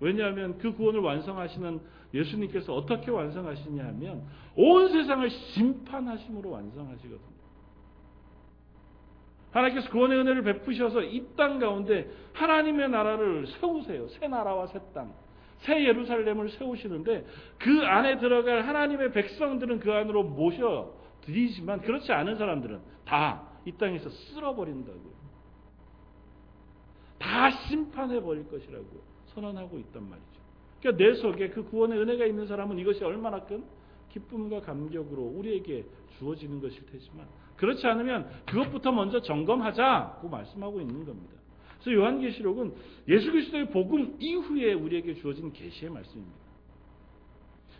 [0.00, 1.80] 왜냐하면 그 구원을 완성하시는
[2.12, 7.35] 예수님께서 어떻게 완성하시냐 하면 온 세상을 심판하심으로 완성하시거든요.
[9.56, 14.08] 하나님께서 구원의 은혜를 베푸셔서 이 땅 가운데 하나님의 나라를 세우세요.
[14.08, 15.12] 새 나라와 새 땅.
[15.58, 17.24] 새 예루살렘을 세우시는데
[17.58, 20.92] 그 안에 들어갈 하나님의 백성들은 그 안으로 모셔
[21.22, 25.16] 드리지만 그렇지 않은 사람들은 다 이 땅에서 쓸어버린다고요.
[27.18, 28.86] 다 심판해 버릴 것이라고
[29.34, 30.40] 선언하고 있단 말이죠.
[30.80, 33.64] 그러니까 내 속에 그 구원의 은혜가 있는 사람은 이것이 얼마나 큰
[34.10, 35.84] 기쁨과 감격으로 우리에게
[36.18, 41.34] 주어지는 것일 테지만 그렇지 않으면 그것부터 먼저 점검하자고 말씀하고 있는 겁니다.
[41.80, 42.74] 그래서 요한계시록은
[43.08, 46.46] 예수 그리스도의 복음 이후에 우리에게 주어진 계시의 말씀입니다.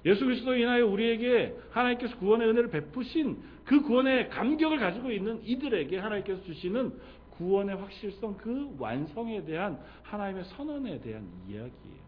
[0.05, 6.43] 예수 그리스도로 인하여 우리에게 하나님께서 구원의 은혜를 베푸신 그 구원의 감격을 가지고 있는 이들에게 하나님께서
[6.45, 6.93] 주시는
[7.31, 12.07] 구원의 확실성 그 완성에 대한 하나님의 선언에 대한 이야기예요.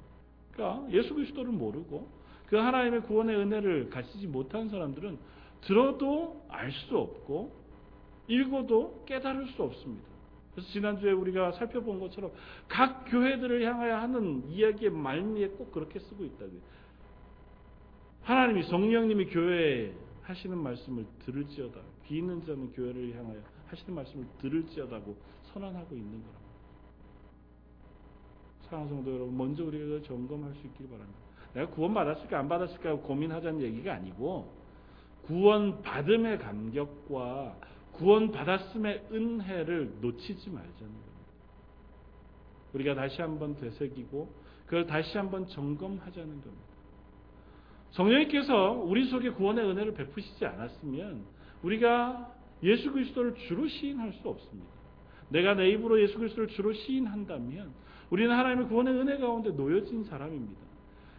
[0.52, 2.08] 그러니까 예수 그리스도를 모르고
[2.48, 5.18] 그 하나님의 구원의 은혜를 가지지 못한 사람들은
[5.62, 7.52] 들어도 알수 없고
[8.26, 10.08] 읽어도 깨달을 수 없습니다.
[10.52, 12.32] 그래서 지난주에 우리가 살펴본 것처럼
[12.68, 16.60] 각 교회들을 향하여 하는 이야기의 말미에 꼭 그렇게 쓰고 있다고요.
[18.22, 21.80] 하나님이 성령님이 교회에 하시는 말씀을 들을지어다.
[22.06, 25.16] 귀 있는 자는 교회를 향하여 하시는 말씀을 들을지어다고
[25.52, 26.48] 선언하고 있는 거랍니다.
[28.62, 31.27] 사랑하는 성도 여러분, 먼저 우리가 점검할 수 있길 바랍니다.
[31.54, 34.52] 내가 구원 받았을까 안 받았을까 고민하자는 얘기가 아니고
[35.22, 37.56] 구원 받음의 감격과
[37.92, 41.08] 구원 받았음의 은혜를 놓치지 말자는 겁니다.
[42.72, 44.32] 우리가 다시 한번 되새기고
[44.66, 46.68] 그걸 다시 한번 점검하자는 겁니다.
[47.90, 51.24] 성령님께서 우리 속에 구원의 은혜를 베푸시지 않았으면
[51.62, 54.70] 우리가 예수 그리스도를 주로 시인할 수 없습니다.
[55.30, 57.72] 내가 내 입으로 예수 그리스도를 주로 시인한다면
[58.10, 60.67] 우리는 하나님의 구원의 은혜 가운데 놓여진 사람입니다.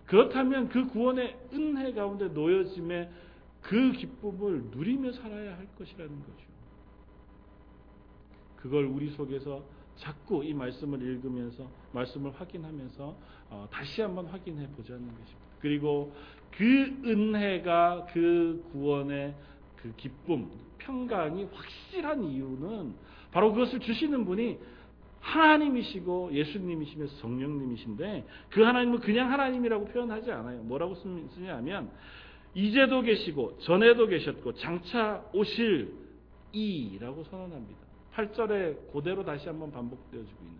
[0.10, 3.10] 그렇다면 그 구원의 은혜 가운데 놓여짐의
[3.62, 6.50] 그 기쁨을 누리며 살아야 할 것이라는 거죠.
[8.56, 9.64] 그걸 우리 속에서
[9.98, 13.18] 자꾸 이 말씀을 읽으면서 말씀을 확인하면서
[13.52, 15.40] 어, 다시 한번 확인해 보자는 것입니다.
[15.60, 16.12] 그리고
[16.58, 16.66] 그
[17.06, 19.36] 은혜가 그 구원의
[19.76, 22.96] 그 기쁨, 평강이 확실한 이유는
[23.32, 24.58] 바로 그것을 주시는 분이
[25.22, 30.62] 하나님이시고 예수님이시며 성령님이신데 그 하나님은 그냥 하나님이라고 표현하지 않아요.
[30.64, 31.90] 뭐라고 쓰냐면
[32.54, 35.94] 이제도 계시고 전에도 계셨고 장차 오실
[36.52, 37.80] 이라고 선언합니다.
[38.16, 40.58] 8절에 그대로 다시 한번 반복되어지고 있는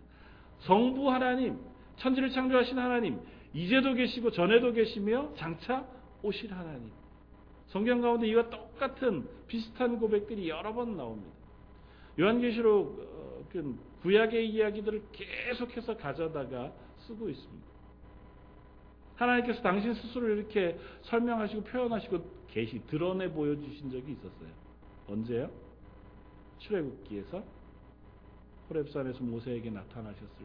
[0.60, 1.58] 성부 하나님,
[1.96, 3.18] 천지를 창조하신 하나님,
[3.52, 5.86] 이제도 계시고 전에도 계시며 장차
[6.22, 6.90] 오실 하나님.
[7.68, 11.30] 성경 가운데 이와 똑같은 비슷한 고백들이 여러 번 나옵니다.
[12.18, 17.70] 요한계시록 어, 그 구약의 이야기들을 계속해서 가져다가 쓰고 있습니다.
[19.16, 24.48] 하나님께서 당신 스스로 이렇게 설명하시고 표현하시고 계시 드러내 보여주신 적이 있었어요.
[25.06, 25.50] 언제요?
[26.58, 27.42] 출애굽기에서
[28.70, 30.44] 호렙산에서 모세에게 나타나셨을 때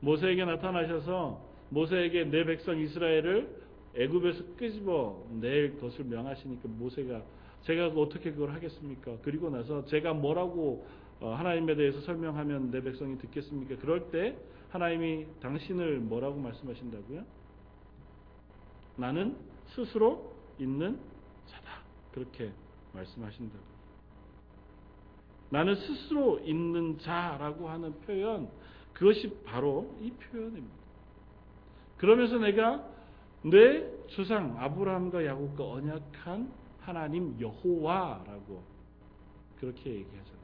[0.00, 7.22] 모세에게 나타나셔서 모세에게 내 백성 이스라엘을 애굽에서 끄집어 낼 것을 명하시니까 모세가
[7.62, 9.16] 제가 어떻게 그걸 하겠습니까?
[9.22, 13.76] 그리고 나서 제가 뭐라고 어, 하나님에 대해서 설명하면 내 백성이 듣겠습니까?
[13.76, 14.36] 그럴 때
[14.70, 17.24] 하나님이 당신을 뭐라고 말씀하신다고요?
[18.96, 19.36] 나는
[19.68, 20.98] 스스로 있는
[21.46, 21.82] 자다.
[22.12, 22.52] 그렇게
[22.92, 23.64] 말씀하신다고.
[25.50, 28.48] 나는 스스로 있는 자라고 하는 표현,
[28.92, 30.76] 그것이 바로 이 표현입니다.
[31.96, 32.84] 그러면서 내가
[33.42, 38.62] 내 주상 아브라함과 야곱과 언약한 하나님 여호와라고
[39.58, 40.37] 그렇게 얘기하잖아요.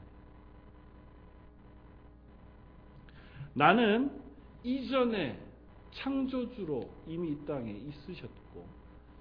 [3.55, 4.11] 나는
[4.63, 5.39] 이전에
[5.91, 8.67] 창조주로 이미 이 땅에 있으셨고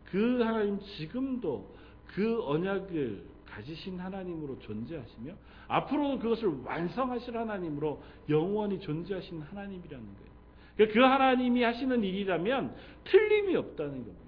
[0.06, 1.72] 그 하나님 지금도
[2.08, 5.32] 그 언약을 가지신 하나님으로 존재하시며
[5.68, 10.34] 앞으로도 그것을 완성하실 하나님으로 영원히 존재하신 하나님이라는 거예요.
[10.76, 14.24] 그러니까 그 하나님이 하시는 일이라면 틀림이 없다는 겁니다.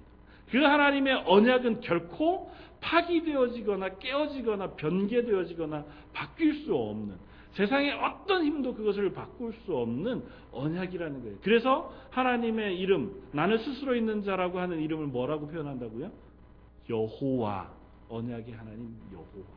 [0.50, 7.16] 그 하나님의 언약은 결코 파기되어지거나 깨어지거나 변개되어지거나 바뀔 수 없는
[7.56, 11.36] 세상의 어떤 힘도 그것을 바꿀 수 없는 언약이라는 거예요.
[11.42, 16.12] 그래서 하나님의 이름, 나는 스스로 있는 자라고 하는 이름을 뭐라고 표현한다고요?
[16.90, 17.72] 여호와,
[18.10, 19.56] 언약의 하나님 여호와.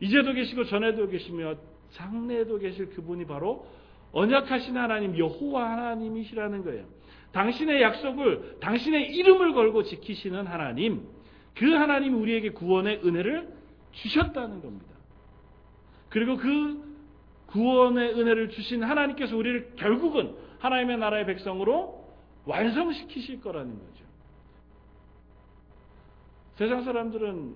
[0.00, 1.54] 이제도 계시고 전에도 계시며
[1.92, 3.66] 장래에도 계실 그분이 바로
[4.10, 6.84] 언약하신 하나님 여호와 하나님이시라는 거예요.
[7.30, 11.06] 당신의 약속을 당신의 이름을 걸고 지키시는 하나님,
[11.54, 13.48] 그 하나님이 우리에게 구원의 은혜를
[13.92, 14.97] 주셨다는 겁니다.
[16.08, 16.88] 그리고 그
[17.48, 22.06] 구원의 은혜를 주신 하나님께서 우리를 결국은 하나님의 나라의 백성으로
[22.44, 24.04] 완성시키실 거라는 거죠.
[26.56, 27.54] 세상 사람들은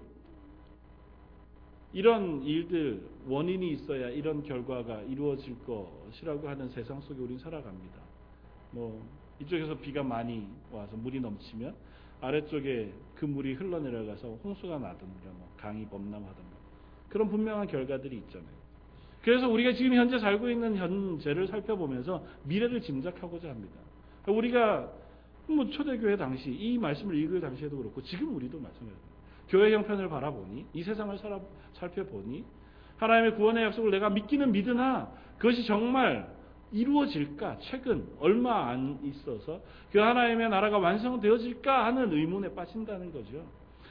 [1.95, 7.99] 이런 일들 원인이 있어야 이런 결과가 이루어질 것이라고 하는 세상 속에 우리는 살아갑니다.
[8.71, 9.05] 뭐
[9.41, 11.75] 이쪽에서 비가 많이 와서 물이 넘치면
[12.21, 16.52] 아래쪽에 그 물이 흘러내려가서 홍수가 나든가 뭐 강이 범람하든가
[17.13, 18.63] 그런 분명한 결과들이 있잖아요.
[19.21, 23.75] 그래서 우리가 지금 현재 살고 있는 현재를 살펴보면서 미래를 짐작하고자 합니다.
[24.27, 24.91] 우리가
[25.47, 29.13] 뭐 초대교회 당시 이 말씀을 읽을 당시에도 그렇고 지금 우리도 마찬가지입니다.
[29.51, 31.19] 교회 형편을 바라보니 이 세상을
[31.75, 32.45] 살펴보니
[32.97, 36.35] 하나님의 구원의 약속을 내가 믿기는 믿으나 그것이 정말
[36.73, 37.59] 이루어질까?
[37.61, 43.45] 최근 얼마 안 있어서 그 하나님의 나라가 완성되어질까 하는 의문에 빠진다는 거죠.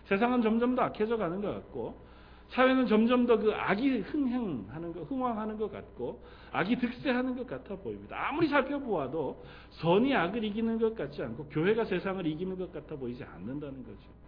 [0.05, 2.10] 세상은 점점 더 악해져 가는 것 같고
[2.51, 8.27] 사회는 점점 더 그 악이 흥행하는 것, 흥왕하는 것 같고 악이 득세하는 것 같아 보입니다.
[8.27, 13.83] 아무리 살펴보아도 선이 악을 이기는 것 같지 않고 교회가 세상을 이기는 것 같아 보이지 않는다는
[13.83, 14.21] 거죠.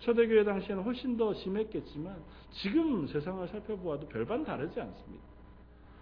[0.00, 2.16] 초대교회 당시에는 훨씬 더 심했겠지만
[2.50, 5.24] 지금 세상을 살펴보아도 별반 다르지 않습니다.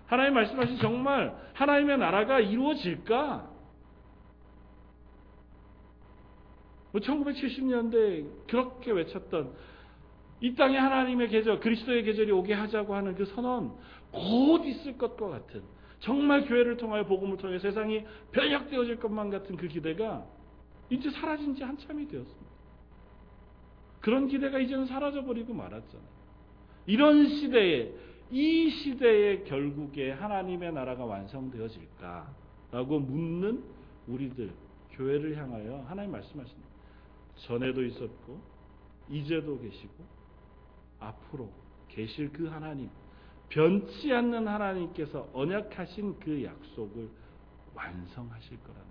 [0.07, 3.51] 하나님 말씀하신 정말 하나님의 나라가 이루어질까?
[6.93, 9.53] 뭐 1970년대 그렇게 외쳤던
[10.41, 13.77] 이 땅에 하나님의 계절, 그리스도의 계절이 오게 하자고 하는 그 선언
[14.11, 15.63] 곧 있을 것과 같은
[16.01, 20.27] 정말 교회를 통하여 복음을 통해 세상이 변혁되어질 것만 같은 그 기대가
[20.89, 22.51] 이제 사라진 지 한참이 되었습니다.
[24.01, 26.09] 그런 기대가 이제는 사라져버리고 말았잖아요.
[26.87, 27.93] 이런 시대에
[28.31, 33.63] 이 시대의 결국에 하나님의 나라가 완성되어질까라고 묻는
[34.07, 34.53] 우리들
[34.93, 36.69] 교회를 향하여 하나님 말씀하십니다.
[37.37, 38.41] 전에도 있었고
[39.11, 40.20] 이제도 계시고
[41.01, 41.51] 앞으로
[41.89, 42.91] 계실 그 하나님
[43.49, 47.09] 변치 않는 하나님께서 언약하신 그 약속을
[47.75, 48.87] 완성하실 거라는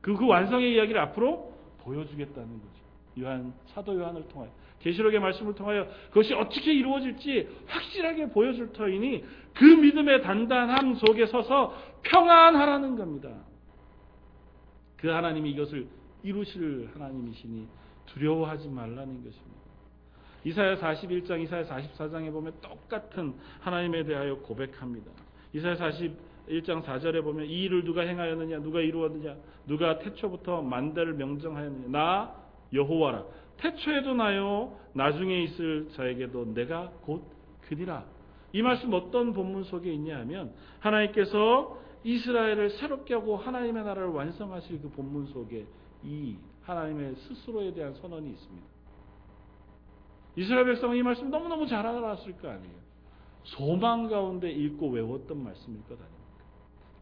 [0.00, 2.86] 그, 그 완성의 이야기를 앞으로 보여주겠다는 거죠.
[3.20, 9.24] 요한 사도 요한을 통하여 계시록의 말씀을 통하여 그것이 어떻게 이루어질지 확실하게 보여줄 터이니
[9.54, 13.30] 그 믿음의 단단함 속에 서서 평안하라는 겁니다.
[14.96, 15.88] 그 하나님이 이것을
[16.22, 17.66] 이루실 하나님이시니
[18.06, 19.65] 두려워하지 말라는 것입니다.
[20.46, 25.10] 이사야 41장, 이사야 44장에 보면 똑같은 하나님에 대하여 고백합니다.
[25.52, 29.34] 이사야 41장 4절에 보면 이 일을 누가 행하였느냐, 누가 이루었느냐,
[29.66, 32.32] 누가 태초부터 만대를 명정하였느냐, 나
[32.72, 33.24] 여호와라.
[33.56, 37.24] 태초에도 나요, 나중에 있을 자에게도 내가 곧
[37.62, 38.04] 그니라.
[38.52, 44.90] 이 말씀 어떤 본문 속에 있냐 하면 하나님께서 이스라엘을 새롭게 하고 하나님의 나라를 완성하실 그
[44.90, 45.66] 본문 속에
[46.04, 48.75] 이 하나님의 스스로에 대한 선언이 있습니다.
[50.36, 52.76] 이스라엘 백성은 이 말씀 너무너무 잘 알았을 거 아니에요.
[53.42, 56.44] 소망 가운데 읽고 외웠던 말씀일 것 아닙니까?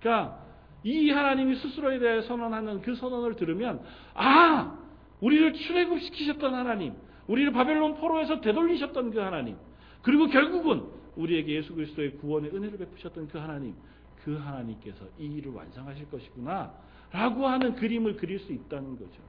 [0.01, 0.45] 그러니까
[0.83, 3.83] 이 하나님이 스스로에 대해 선언하는 그 선언을 들으면
[4.15, 4.79] 아
[5.21, 6.95] 우리를 출애굽시키셨던 하나님,
[7.27, 9.57] 우리를 바벨론 포로에서 되돌리셨던 그 하나님,
[10.03, 10.85] 그리고 결국은
[11.17, 13.75] 우리에게 예수 그리스도의 구원의 은혜를 베푸셨던 그 하나님,
[14.23, 16.75] 그 하나님께서 이 일을 완성하실 것이구나
[17.11, 19.23] 라고 하는 그림을 그릴 수 있다는 거죠.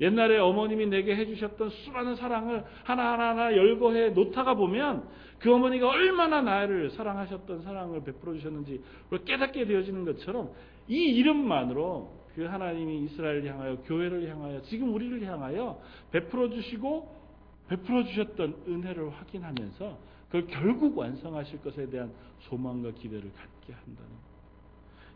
[0.00, 6.90] 옛날에 어머님이 내게 해주셨던 수많은 사랑을 하나하나 하나 열거해 놓다가 보면 그 어머니가 얼마나 나를
[6.90, 8.82] 사랑하셨던 사랑을 베풀어 주셨는지
[9.24, 10.50] 깨닫게 되어지는 것처럼
[10.88, 15.80] 이 이름만으로 그 하나님이 이스라엘을 향하여 교회를 향하여 지금 우리를 향하여
[16.10, 17.24] 베풀어 주시고
[17.68, 24.33] 베풀어 주셨던 은혜를 확인하면서 그걸 결국 완성하실 것에 대한 소망과 기대를 갖게 한다는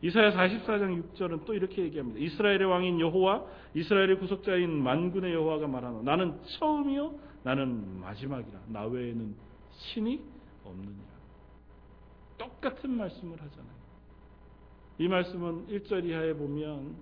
[0.01, 2.21] 이사야 44장 6절은 또 이렇게 얘기합니다.
[2.21, 3.45] 이스라엘의 왕인 여호와
[3.75, 9.35] 이스라엘의 구속자인 만군의 여호와가 말하노 나는 처음이요 나는 마지막이라 나 외에는
[9.73, 10.21] 신이
[10.65, 11.19] 없느니라.
[12.37, 13.79] 똑같은 말씀을 하잖아요.
[14.99, 16.97] 이 말씀은 1절 이하에 보면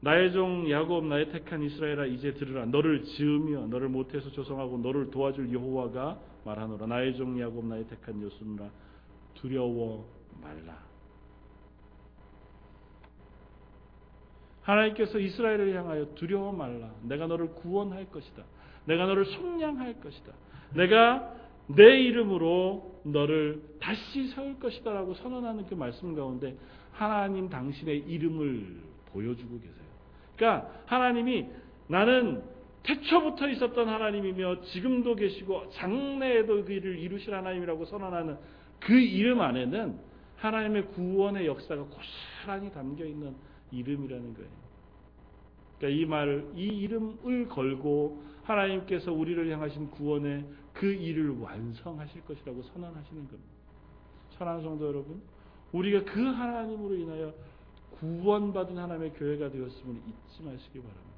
[0.00, 5.52] 나의 종 야곱 나의 택한 이스라엘아 이제 들으라 너를 지으며 너를 못해서 조성하고 너를 도와줄
[5.52, 8.70] 여호와가 말하노라 나의 종 야곱 나의 택한 여수누라
[9.34, 10.08] 두려워
[10.40, 10.87] 말라
[14.68, 16.90] 하나님께서 이스라엘을 향하여 두려워 말라.
[17.02, 18.44] 내가 너를 구원할 것이다.
[18.84, 20.32] 내가 너를 속량할 것이다.
[20.74, 21.34] 내가
[21.68, 24.92] 내 이름으로 너를 다시 세울 것이다.
[24.92, 26.54] 라고 선언하는 그 말씀 가운데
[26.92, 28.80] 하나님 당신의 이름을
[29.12, 29.88] 보여주고 계세요.
[30.36, 31.46] 그러니까 하나님이
[31.86, 32.42] 나는
[32.82, 38.36] 태초부터 있었던 하나님이며 지금도 계시고 장래에도 그 일을 이루실 하나님이라고 선언하는
[38.80, 39.98] 그 이름 안에는
[40.36, 43.34] 하나님의 구원의 역사가 고스란히 담겨 있는
[43.70, 44.50] 이름이라는 거예요.
[45.78, 53.28] 그러니까 이 말을 이 이름을 걸고 하나님께서 우리를 향하신 구원의 그 일을 완성하실 것이라고 선언하시는
[53.28, 53.52] 겁니다.
[54.36, 55.20] 사랑하는 성도 여러분,
[55.72, 57.34] 우리가 그 하나님으로 인하여
[57.98, 61.08] 구원받은 하나님의 교회가 되었음을 잊지 마시기 바랍니다.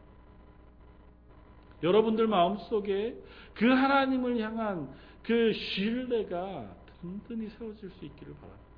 [1.82, 3.16] 여러분들 마음속에
[3.54, 4.90] 그 하나님을 향한
[5.22, 8.70] 그 신뢰가 든든히 세워질 수 있기를 바랍니다.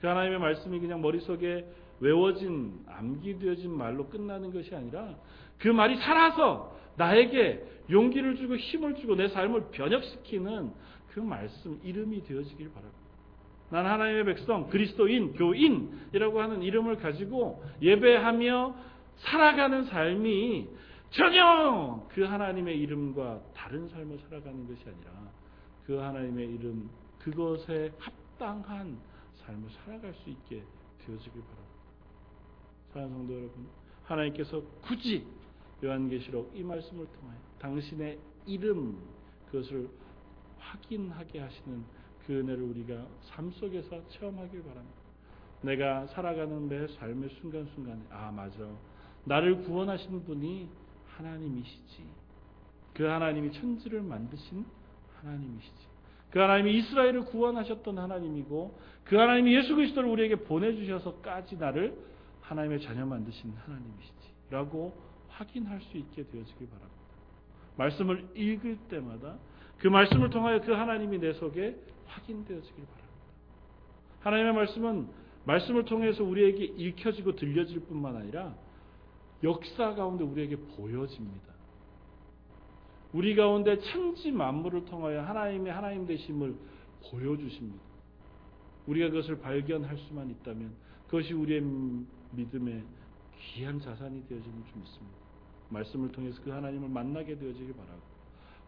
[0.00, 1.66] 그 하나님의 말씀이 그냥 머릿속에
[2.02, 5.14] 외워진 암기되어진 말로 끝나는 것이 아니라
[5.58, 10.72] 그 말이 살아서 나에게 용기를 주고 힘을 주고 내 삶을 변혁시키는
[11.12, 12.98] 그 말씀 이름이 되어지길 바랍니다.
[13.70, 18.74] 난 하나님의 백성, 그리스도인, 교인이라고 하는 이름을 가지고 예배하며
[19.18, 20.68] 살아가는 삶이
[21.10, 25.30] 전혀 그 하나님의 이름과 다른 삶을 살아가는 것이 아니라
[25.86, 26.90] 그 하나님의 이름,
[27.20, 28.98] 그것에 합당한
[29.36, 30.62] 삶을 살아갈 수 있게
[31.06, 31.61] 되어지길 바랍니다.
[32.92, 33.66] 사랑하는 성도 여러분,
[34.04, 35.26] 하나님께서 굳이
[35.82, 38.98] 요한계시록 이 말씀을 통하여 당신의 이름
[39.46, 39.88] 그것을
[40.58, 41.84] 확인하게 하시는
[42.26, 44.96] 그 은혜를 우리가 삶 속에서 체험하길 바랍니다.
[45.62, 48.58] 내가 살아가는 매 삶의 순간순간에 아 맞아.
[49.24, 50.68] 나를 구원하신 분이
[51.06, 52.04] 하나님이시지.
[52.94, 54.64] 그 하나님이 천지를 만드신
[55.20, 55.92] 하나님이시지.
[56.30, 62.11] 그 하나님이 이스라엘을 구원하셨던 하나님이고 그 하나님이 예수 그리스도를 우리에게 보내주셔서까지 나를
[62.52, 64.94] 하나님의 자녀 만드신 하나님이시지 라고
[65.28, 67.02] 확인할 수 있게 되어지길 바랍니다.
[67.76, 69.38] 말씀을 읽을 때마다
[69.78, 71.76] 그 말씀을 통하여 그 하나님이 내 속에
[72.06, 73.12] 확인되어지길 바랍니다.
[74.20, 75.08] 하나님의 말씀은
[75.44, 78.54] 말씀을 통해서 우리에게 읽혀지고 들려질 뿐만 아니라
[79.42, 81.52] 역사 가운데 우리에게 보여집니다.
[83.12, 86.54] 우리 가운데 천지 만물을 통하여 하나님의 하나님 되심을
[87.10, 87.82] 보여주십니다.
[88.86, 90.74] 우리가 그것을 발견할 수만 있다면
[91.06, 91.60] 그것이 우리의
[92.32, 92.82] 믿음의
[93.38, 95.16] 귀한 자산이 되어지는 줄 믿습니다.
[95.70, 98.00] 말씀을 통해서 그 하나님을 만나게 되어지길 바라고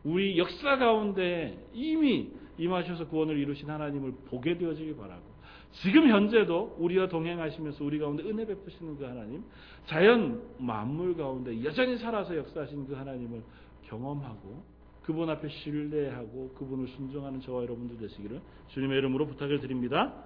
[0.05, 5.35] 우리 역사 가운데 이미 임하셔서 구원을 이루신 하나님을 보게 되어지기 바라고
[5.83, 9.43] 지금 현재도 우리와 동행하시면서 우리 가운데 은혜 베푸시는 그 하나님,
[9.87, 13.43] 자연 만물 가운데 여전히 살아서 역사하신 그 하나님을
[13.89, 14.63] 경험하고
[15.03, 20.25] 그분 앞에 신뢰하고 그분을 순종하는 저와 여러분들 되시기를 주님의 이름으로 부탁을 드립니다.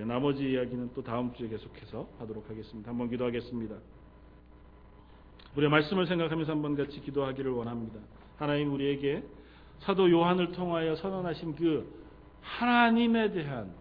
[0.00, 2.90] 나머지 이야기는 또 다음 주에 계속해서 하도록 하겠습니다.
[2.90, 3.76] 한번 기도하겠습니다.
[5.56, 8.00] 우리의 말씀을 생각하면서 한번 같이 기도하기를 원합니다.
[8.36, 9.22] 하나님 우리에게
[9.80, 12.02] 사도 요한을 통하여 선언하신 그
[12.40, 13.74] 하나님에 대한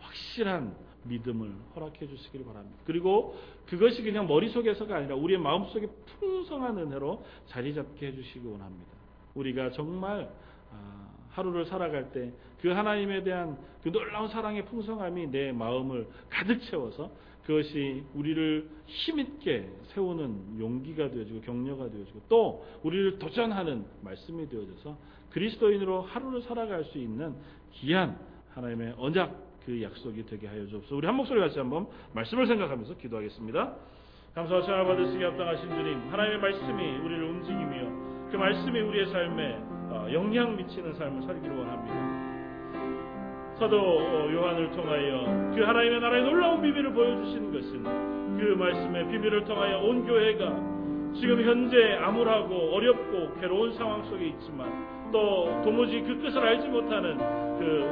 [0.00, 0.74] 확실한
[1.04, 2.76] 믿음을 허락해 주시기를 바랍니다.
[2.86, 3.36] 그리고
[3.66, 5.86] 그것이 그냥 머릿속에서가 아니라 우리의 마음속에
[6.18, 8.90] 풍성한 은혜로 자리 잡게 해 주시기 원합니다.
[9.34, 10.30] 우리가 정말
[10.72, 12.32] 아, 하루를 살아갈 때
[12.64, 17.10] 그 하나님에 대한 그 놀라운 사랑의 풍성함이 내 마음을 가득 채워서
[17.44, 24.96] 그것이 우리를 힘있게 세우는 용기가 되어지고 격려가 되어지고 또 우리를 도전하는 말씀이 되어져서
[25.28, 27.34] 그리스도인으로 하루를 살아갈 수 있는
[27.72, 28.18] 귀한
[28.54, 30.96] 하나님의 언약 그 약속이 되게 하여 주옵소서.
[30.96, 33.76] 우리 한 목소리 같이 한번 말씀을 생각하면서 기도하겠습니다.
[34.34, 39.58] 감사와 찬양을 받으시기 합당하신 주님, 하나님의 말씀이 우리를 움직이며 그 말씀이 우리의 삶에
[39.90, 42.23] 어, 영향 미치는 삶을 살기를 원합니다.
[43.58, 45.24] 사도 요한을 통하여
[45.54, 47.82] 그 하나님의 나라의 놀라운 비밀을 보여주시는 것은
[48.38, 50.74] 그 말씀의 비밀을 통하여 온 교회가
[51.14, 57.84] 지금 현재 암울하고 어렵고 괴로운 상황 속에 있지만 또 도무지 그 끝을 알지 못하는 그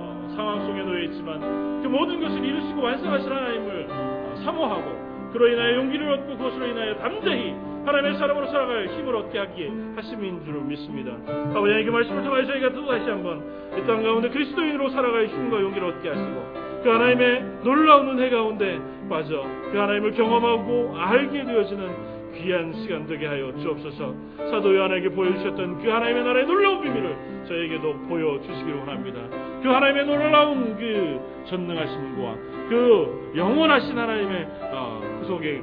[0.00, 5.76] 어, 상황 속에 놓여 있지만 그 모든 것을 이루시고 완성하실 하나님을 어, 사모하고 그로 인하여
[5.76, 7.54] 용기를 얻고 그것으로 인하여 담대히
[7.90, 11.12] 하나님의 사람으로 살아갈 힘을 얻게 하기에 하심인 줄을 믿습니다.
[11.54, 13.42] 아버지 그 말씀을 통하여 저희가 또 다시 한번
[13.76, 18.78] 이 땅 가운데 그리스도인으로 살아갈 힘과 용기를 얻게 하시고 그 하나님의 놀라운 은혜 가운데
[19.08, 24.14] 빠져 그 하나님을 경험하고 알게 되어지는 귀한 시간 되게 하여 주옵소서
[24.50, 27.16] 사도 요한에게 보여주셨던 그 하나님의 나라의 놀라운 비밀을
[27.48, 29.20] 저에게도 보여주시기를 원합니다.
[29.62, 32.34] 그 하나님의 놀라운 그 전능하심과
[32.68, 35.60] 그 영원하신 하나님의 어, 그 속에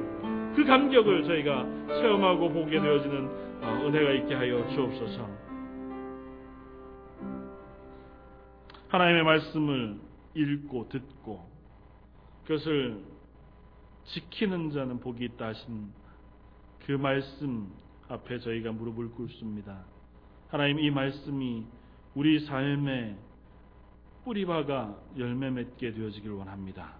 [0.58, 5.30] 그 감격을 저희가 체험하고 보게 되어지는 어, 은혜가 있게 하여 주옵소서.
[8.88, 10.00] 하나님의 말씀을
[10.34, 11.48] 읽고 듣고
[12.42, 13.04] 그것을
[14.06, 15.92] 지키는 자는 복이 있다 하신
[16.86, 17.72] 그 말씀
[18.08, 19.84] 앞에 저희가 무릎을 꿇습니다.
[20.48, 21.66] 하나님 이 말씀이
[22.16, 23.16] 우리 삶에
[24.24, 26.96] 뿌리박아 열매 맺게 되어지길 원합니다.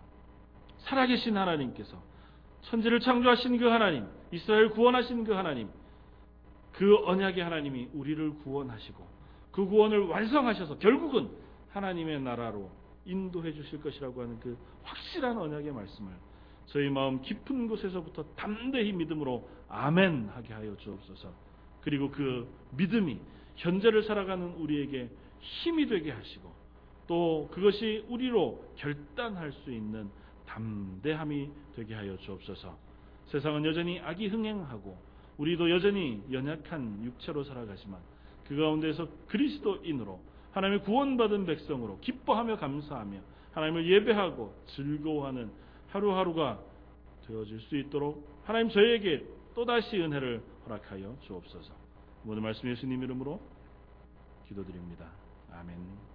[0.78, 2.07] 살아계신 하나님께서
[2.62, 5.68] 천지를 창조하신 그 하나님, 이스라엘 구원하신 그 하나님,
[6.72, 9.06] 그 언약의 하나님이 우리를 구원하시고
[9.50, 11.28] 그 구원을 완성하셔서 결국은
[11.70, 12.70] 하나님의 나라로
[13.04, 16.12] 인도해 주실 것이라고 하는 그 확실한 언약의 말씀을
[16.66, 21.32] 저희 마음 깊은 곳에서부터 담대히 믿음으로 아멘 하게 하여 주옵소서.
[21.80, 22.46] 그리고 그
[22.76, 23.18] 믿음이
[23.56, 26.52] 현재를 살아가는 우리에게 힘이 되게 하시고
[27.06, 30.10] 또 그것이 우리로 결단할 수 있는
[30.58, 32.76] 담대함이 되게 하여 주옵소서.
[33.26, 34.96] 세상은 여전히 악이 흥행하고
[35.38, 38.00] 우리도 여전히 연약한 육체로 살아가지만
[38.48, 40.20] 그 가운데서 그리스도인으로
[40.52, 43.20] 하나님의 구원받은 백성으로 기뻐하며 감사하며
[43.52, 45.50] 하나님을 예배하고 즐거워하는
[45.88, 46.60] 하루하루가
[47.26, 51.72] 되어질 수 있도록 하나님 저희에게 또다시 은혜를 허락하여 주옵소서.
[52.26, 53.40] 오늘 말씀 예수님 이름으로
[54.48, 55.10] 기도드립니다.
[55.52, 56.07] 아멘.